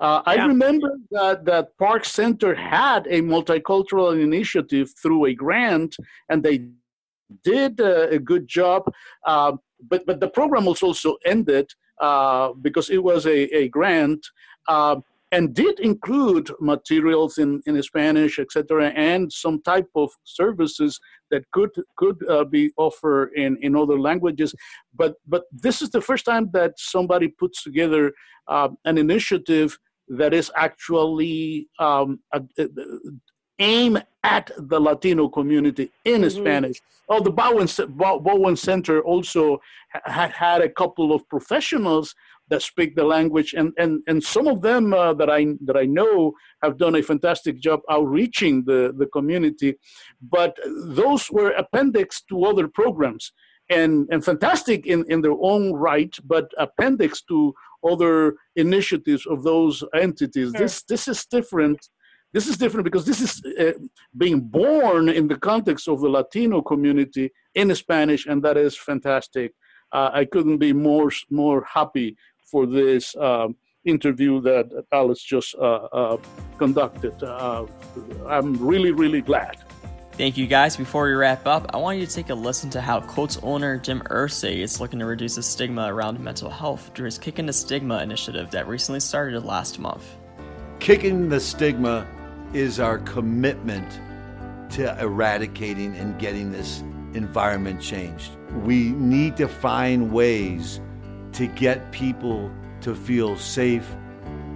[0.00, 0.32] Uh, yeah.
[0.32, 5.94] I remember that, that Park Center had a multicultural initiative through a grant,
[6.30, 6.56] and they
[7.44, 8.82] did uh, a good job.
[9.26, 9.52] Uh,
[9.88, 11.70] but, but the program was also ended
[12.00, 14.26] uh, because it was a, a grant.
[14.68, 14.96] Uh,
[15.32, 20.98] and did include materials in, in Spanish, etc., and some type of services
[21.30, 24.54] that could could uh, be offered in, in other languages.
[24.96, 28.12] But but this is the first time that somebody puts together
[28.48, 29.78] uh, an initiative
[30.08, 32.66] that is actually um, a, a,
[33.60, 36.40] aim at the Latino community in mm-hmm.
[36.40, 36.80] Spanish.
[37.08, 42.14] Oh, the Bowen, Bowen Center also had had a couple of professionals
[42.48, 45.86] that speak the language, and and and some of them uh, that I that I
[45.86, 46.32] know
[46.62, 49.74] have done a fantastic job outreaching the the community,
[50.30, 50.56] but
[51.00, 53.32] those were appendix to other programs,
[53.70, 57.52] and and fantastic in in their own right, but appendix to
[57.88, 60.50] other initiatives of those entities.
[60.50, 60.60] Sure.
[60.60, 61.80] This this is different
[62.32, 63.72] this is different because this is uh,
[64.16, 69.52] being born in the context of the Latino community in Spanish, and that is fantastic.
[69.92, 72.16] Uh, I couldn't be more more happy
[72.50, 73.48] for this uh,
[73.84, 76.16] interview that Alice just uh, uh,
[76.58, 77.20] conducted.
[77.22, 77.66] Uh,
[78.28, 79.56] I'm really, really glad.
[80.12, 80.76] Thank you guys.
[80.76, 83.78] Before we wrap up, I want you to take a listen to how Colts owner
[83.78, 87.52] Jim Irsay is looking to reduce the stigma around mental health through his Kicking the
[87.52, 90.16] Stigma initiative that recently started last month.
[90.78, 92.06] Kicking the Stigma
[92.52, 94.00] is our commitment
[94.70, 96.82] to eradicating and getting this
[97.14, 98.32] environment changed.
[98.64, 100.80] We need to find ways
[101.32, 102.50] to get people
[102.82, 103.88] to feel safe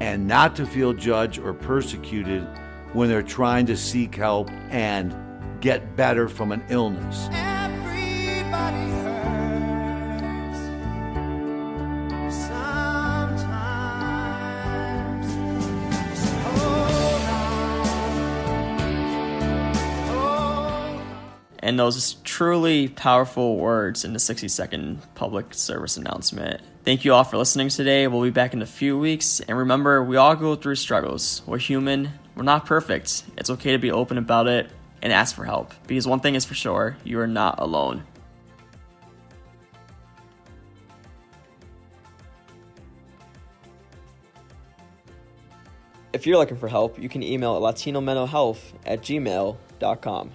[0.00, 2.46] and not to feel judged or persecuted
[2.92, 5.14] when they're trying to seek help and
[5.60, 7.28] get better from an illness.
[21.64, 26.60] And those truly powerful words in the 60 second public service announcement.
[26.84, 28.06] Thank you all for listening today.
[28.06, 29.40] We'll be back in a few weeks.
[29.40, 31.40] And remember, we all go through struggles.
[31.46, 33.24] We're human, we're not perfect.
[33.38, 35.72] It's okay to be open about it and ask for help.
[35.86, 38.04] Because one thing is for sure you are not alone.
[46.12, 50.32] If you're looking for help, you can email latinomentalhealth at gmail.com.